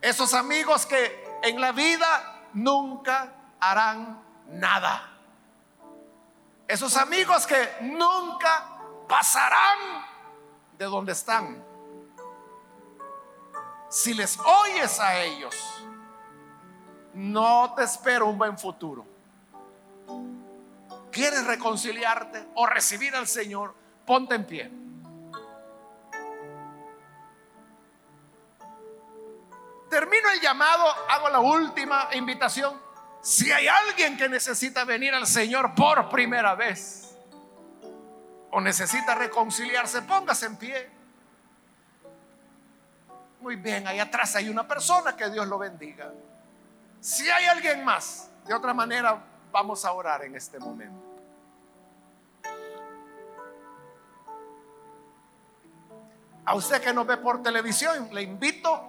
esos 0.00 0.34
amigos 0.34 0.84
que 0.84 1.38
en 1.42 1.58
la 1.58 1.72
vida 1.72 2.48
nunca 2.52 3.32
harán 3.60 4.22
nada. 4.48 5.08
Esos 6.68 6.96
amigos 6.96 7.46
que 7.46 7.76
nunca 7.80 8.78
pasarán 9.08 10.04
de 10.76 10.84
donde 10.84 11.12
están. 11.12 11.64
Si 13.92 14.14
les 14.14 14.38
oyes 14.38 14.98
a 14.98 15.22
ellos, 15.22 15.54
no 17.12 17.74
te 17.76 17.84
espero 17.84 18.26
un 18.26 18.38
buen 18.38 18.58
futuro 18.58 19.12
quieres 21.12 21.46
reconciliarte 21.46 22.48
o 22.54 22.66
recibir 22.66 23.14
al 23.14 23.28
Señor, 23.28 23.74
ponte 24.04 24.34
en 24.34 24.46
pie. 24.46 24.72
Termino 29.88 30.30
el 30.30 30.40
llamado, 30.40 30.84
hago 31.10 31.28
la 31.28 31.40
última 31.40 32.08
invitación. 32.14 32.80
Si 33.20 33.52
hay 33.52 33.68
alguien 33.68 34.16
que 34.16 34.28
necesita 34.28 34.84
venir 34.84 35.14
al 35.14 35.26
Señor 35.26 35.74
por 35.74 36.08
primera 36.08 36.54
vez 36.54 37.14
o 38.50 38.60
necesita 38.60 39.14
reconciliarse, 39.14 40.02
póngase 40.02 40.46
en 40.46 40.56
pie. 40.56 41.01
Muy 43.42 43.56
bien, 43.56 43.86
ahí 43.86 43.98
atrás 43.98 44.34
hay 44.36 44.48
una 44.48 44.66
persona 44.66 45.14
que 45.14 45.28
Dios 45.28 45.46
lo 45.46 45.58
bendiga. 45.58 46.10
Si 47.00 47.28
hay 47.28 47.44
alguien 47.46 47.84
más, 47.84 48.30
de 48.46 48.54
otra 48.54 48.72
manera 48.72 49.22
Vamos 49.52 49.84
a 49.84 49.92
orar 49.92 50.24
en 50.24 50.34
este 50.34 50.58
momento. 50.58 50.98
A 56.44 56.54
usted 56.54 56.82
que 56.82 56.92
nos 56.92 57.06
ve 57.06 57.18
por 57.18 57.42
televisión, 57.42 58.08
le 58.12 58.22
invito 58.22 58.82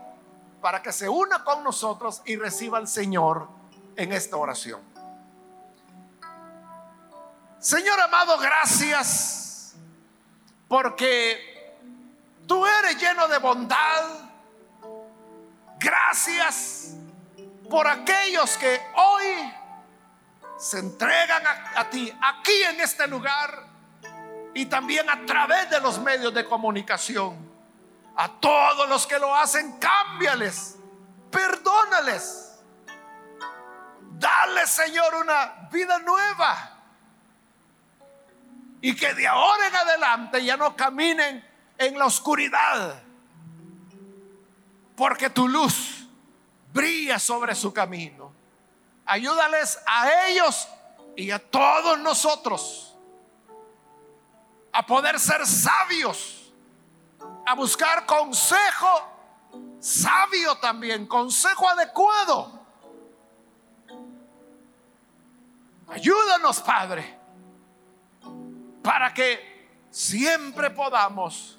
para 0.62 0.82
que 0.82 0.94
se 0.94 1.10
una 1.10 1.44
con 1.44 1.64
nosotros 1.64 2.22
y 2.26 2.38
reciba 2.38 2.78
al 2.78 2.88
Señor 2.88 3.50
en 3.98 4.14
esta 4.14 4.38
oración. 4.38 4.82
Señor 7.60 8.00
amado, 8.00 8.40
gracias 8.40 9.76
porque 10.70 11.76
tú 12.48 12.66
eres 12.66 12.98
lleno 13.00 13.28
de 13.28 13.38
bondad. 13.38 14.33
Gracias 15.84 16.96
por 17.70 17.86
aquellos 17.86 18.58
que 18.58 18.82
hoy 18.96 19.54
se 20.58 20.80
entregan 20.80 21.44
a, 21.76 21.90
ti 21.90 22.10
aquí 22.22 22.64
en 22.70 22.80
este 22.80 23.06
lugar 23.06 23.68
y 24.54 24.66
también 24.68 25.10
a 25.10 25.26
través 25.26 25.70
de 25.70 25.82
los 25.82 26.00
medios 26.00 26.34
de 26.34 26.46
comunicación. 26.46 27.52
A 28.16 28.30
todos 28.30 28.88
los 28.88 29.06
que 29.06 29.20
lo 29.20 29.36
hacen, 29.36 29.78
cámbiales, 29.78 30.78
perdónales. 31.30 32.60
Dale, 34.12 34.66
Señor, 34.68 35.16
una 35.16 35.68
vida 35.70 36.00
nueva. 36.00 36.78
Y 38.80 38.96
que 38.96 39.14
de 39.16 39.28
ahora 39.28 39.68
en 39.68 39.76
adelante 39.76 40.46
ya 40.46 40.56
no 40.56 40.78
caminen 40.78 41.46
en 41.78 42.00
la 42.00 42.06
oscuridad. 42.06 43.04
Porque 44.96 45.30
tu 45.30 45.48
luz 45.48 46.08
brilla 46.72 47.20
sobre 47.20 47.56
su 47.56 47.74
camino. 47.74 48.32
Ayúdales 49.06 49.80
a 49.86 50.28
ellos 50.28 50.68
y 51.16 51.32
a 51.32 51.40
todos 51.40 52.00
nosotros 52.00 52.96
a 54.72 54.86
poder 54.86 55.20
ser 55.20 55.46
sabios, 55.46 56.52
a 57.46 57.54
buscar 57.54 58.06
consejo 58.06 59.14
sabio 59.80 60.56
también, 60.56 61.06
consejo 61.06 61.70
adecuado. 61.70 62.60
Ayúdanos, 65.90 66.62
Padre, 66.62 67.20
para 68.82 69.14
que 69.14 69.86
siempre 69.92 70.72
podamos 70.72 71.58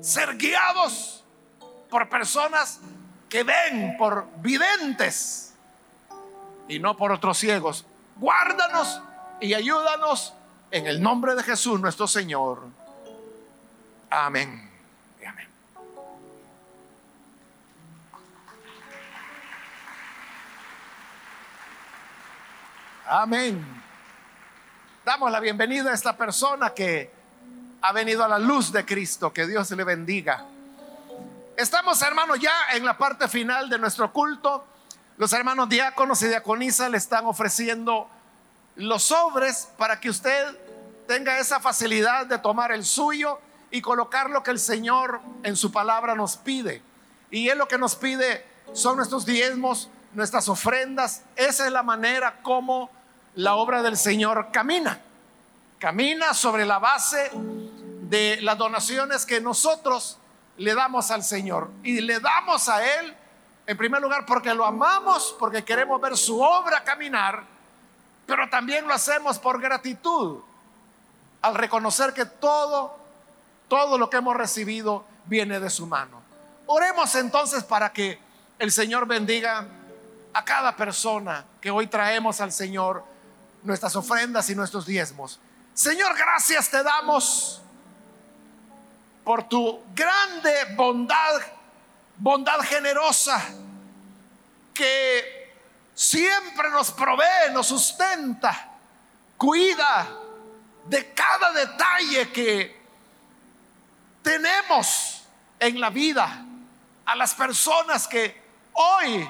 ser 0.00 0.36
guiados 0.36 1.24
por 1.90 2.08
personas 2.08 2.80
que 3.28 3.42
ven 3.42 3.96
por 3.96 4.28
videntes 4.38 5.54
y 6.68 6.78
no 6.78 6.96
por 6.96 7.12
otros 7.12 7.38
ciegos. 7.38 7.84
Guárdanos 8.16 9.00
y 9.40 9.54
ayúdanos 9.54 10.34
en 10.70 10.86
el 10.86 11.02
nombre 11.02 11.34
de 11.34 11.42
Jesús 11.42 11.80
nuestro 11.80 12.06
Señor. 12.06 12.64
Amén. 14.10 14.70
Amén. 15.26 15.48
Amén. 23.06 23.82
Damos 25.04 25.30
la 25.30 25.40
bienvenida 25.40 25.90
a 25.90 25.94
esta 25.94 26.16
persona 26.16 26.74
que 26.74 27.15
ha 27.86 27.92
venido 27.92 28.24
a 28.24 28.28
la 28.28 28.38
luz 28.38 28.72
de 28.72 28.84
Cristo. 28.84 29.32
Que 29.32 29.46
Dios 29.46 29.70
le 29.70 29.84
bendiga. 29.84 30.44
Estamos, 31.56 32.02
hermanos, 32.02 32.40
ya 32.40 32.52
en 32.74 32.84
la 32.84 32.98
parte 32.98 33.28
final 33.28 33.70
de 33.70 33.78
nuestro 33.78 34.12
culto. 34.12 34.64
Los 35.18 35.32
hermanos 35.32 35.68
diáconos 35.68 36.20
y 36.22 36.26
diaconisas 36.26 36.90
le 36.90 36.98
están 36.98 37.26
ofreciendo 37.26 38.08
los 38.74 39.04
sobres 39.04 39.68
para 39.78 40.00
que 40.00 40.10
usted 40.10 40.58
tenga 41.06 41.38
esa 41.38 41.60
facilidad 41.60 42.26
de 42.26 42.38
tomar 42.38 42.72
el 42.72 42.84
suyo 42.84 43.38
y 43.70 43.80
colocar 43.80 44.30
lo 44.30 44.42
que 44.42 44.50
el 44.50 44.58
Señor 44.58 45.20
en 45.44 45.56
su 45.56 45.70
palabra 45.70 46.16
nos 46.16 46.36
pide. 46.36 46.82
Y 47.30 47.48
Él 47.48 47.58
lo 47.58 47.68
que 47.68 47.78
nos 47.78 47.94
pide 47.94 48.44
son 48.72 48.96
nuestros 48.96 49.24
diezmos, 49.24 49.88
nuestras 50.12 50.48
ofrendas. 50.48 51.22
Esa 51.36 51.66
es 51.66 51.72
la 51.72 51.84
manera 51.84 52.40
como 52.42 52.90
la 53.36 53.54
obra 53.54 53.82
del 53.82 53.96
Señor 53.96 54.48
camina. 54.52 55.00
Camina 55.78 56.34
sobre 56.34 56.66
la 56.66 56.78
base 56.78 57.30
de 58.08 58.38
las 58.42 58.56
donaciones 58.58 59.26
que 59.26 59.40
nosotros 59.40 60.18
le 60.56 60.74
damos 60.74 61.10
al 61.10 61.22
Señor. 61.22 61.70
Y 61.82 62.00
le 62.00 62.20
damos 62.20 62.68
a 62.68 62.84
Él, 63.00 63.14
en 63.66 63.76
primer 63.76 64.00
lugar, 64.00 64.24
porque 64.26 64.54
lo 64.54 64.64
amamos, 64.64 65.34
porque 65.38 65.64
queremos 65.64 66.00
ver 66.00 66.16
su 66.16 66.40
obra 66.40 66.84
caminar, 66.84 67.44
pero 68.26 68.48
también 68.48 68.86
lo 68.86 68.94
hacemos 68.94 69.38
por 69.38 69.60
gratitud, 69.60 70.40
al 71.42 71.54
reconocer 71.54 72.12
que 72.12 72.26
todo, 72.26 72.96
todo 73.68 73.98
lo 73.98 74.10
que 74.10 74.16
hemos 74.16 74.36
recibido 74.36 75.04
viene 75.26 75.60
de 75.60 75.70
su 75.70 75.86
mano. 75.86 76.22
Oremos 76.66 77.14
entonces 77.14 77.62
para 77.62 77.92
que 77.92 78.18
el 78.58 78.72
Señor 78.72 79.06
bendiga 79.06 79.66
a 80.32 80.44
cada 80.44 80.74
persona 80.76 81.44
que 81.60 81.70
hoy 81.70 81.86
traemos 81.86 82.40
al 82.40 82.52
Señor 82.52 83.04
nuestras 83.62 83.94
ofrendas 83.96 84.50
y 84.50 84.54
nuestros 84.54 84.86
diezmos. 84.86 85.38
Señor, 85.74 86.16
gracias 86.16 86.70
te 86.70 86.82
damos 86.82 87.62
por 89.26 89.48
tu 89.48 89.82
grande 89.92 90.54
bondad, 90.76 91.40
bondad 92.16 92.60
generosa, 92.60 93.42
que 94.72 95.52
siempre 95.92 96.70
nos 96.70 96.92
provee, 96.92 97.52
nos 97.52 97.66
sustenta, 97.66 98.68
cuida 99.36 100.06
de 100.84 101.12
cada 101.12 101.50
detalle 101.50 102.30
que 102.30 102.80
tenemos 104.22 105.24
en 105.58 105.80
la 105.80 105.90
vida, 105.90 106.44
a 107.04 107.16
las 107.16 107.34
personas 107.34 108.06
que 108.06 108.40
hoy 108.74 109.28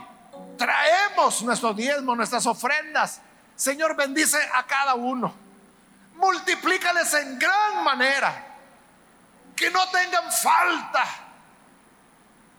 traemos 0.58 1.40
nuestro 1.40 1.72
diezmo, 1.72 2.14
nuestras 2.14 2.44
ofrendas. 2.44 3.22
Señor, 3.56 3.96
bendice 3.96 4.36
a 4.52 4.62
cada 4.66 4.94
uno. 4.94 5.32
Multiplícales 6.16 7.14
en 7.14 7.38
gran 7.38 7.82
manera 7.82 8.55
que 9.56 9.70
no 9.70 9.88
tengan 9.88 10.30
falta 10.30 11.04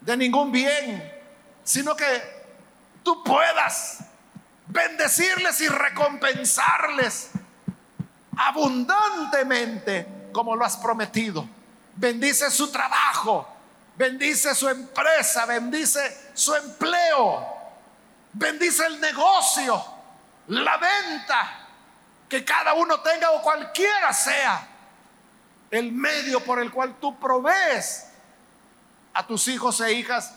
de 0.02 0.18
ningún 0.18 0.52
bien, 0.52 1.14
sino 1.64 1.96
que 1.96 2.46
tú 3.04 3.24
puedas 3.24 4.00
bendecirles 4.66 5.62
y 5.62 5.68
recompensarles 5.68 7.30
abundantemente 8.36 10.08
como 10.34 10.56
lo 10.56 10.66
has 10.66 10.78
prometido. 10.78 11.48
Bendice 11.96 12.50
su 12.50 12.72
trabajo, 12.72 13.48
bendice 13.96 14.56
su 14.56 14.68
empresa, 14.68 15.46
bendice 15.46 16.32
su 16.34 16.56
empleo, 16.56 17.58
bendice 18.34 18.86
el 18.88 19.00
negocio, 19.00 19.84
la 20.48 20.78
venta, 20.78 21.68
que 22.28 22.44
cada 22.44 22.74
uno 22.74 23.00
tenga 23.02 23.32
o 23.32 23.42
cualquiera 23.42 24.12
sea 24.14 24.77
el 25.72 25.92
medio 25.92 26.40
por 26.44 26.60
el 26.60 26.72
cual 26.72 26.96
tú 27.00 27.20
provees 27.20 28.08
a 29.14 29.26
tus 29.26 29.48
hijos 29.48 29.82
e 29.82 29.94
hijas 29.94 30.34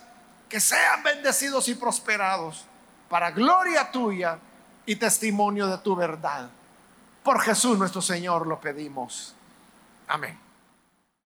que 0.48 0.60
sean 0.60 1.02
bendecidos 1.02 1.68
y 1.68 1.74
prosperados 1.74 2.64
para 3.08 3.30
gloria 3.30 3.90
tuya 3.90 4.38
y 4.86 4.96
testimonio 4.96 5.66
de 5.66 5.78
tu 5.78 5.94
verdad. 5.94 6.48
Por 7.22 7.40
Jesús 7.40 7.78
nuestro 7.78 8.00
Señor 8.00 8.46
lo 8.46 8.60
pedimos. 8.60 9.34
Amén. 10.08 10.49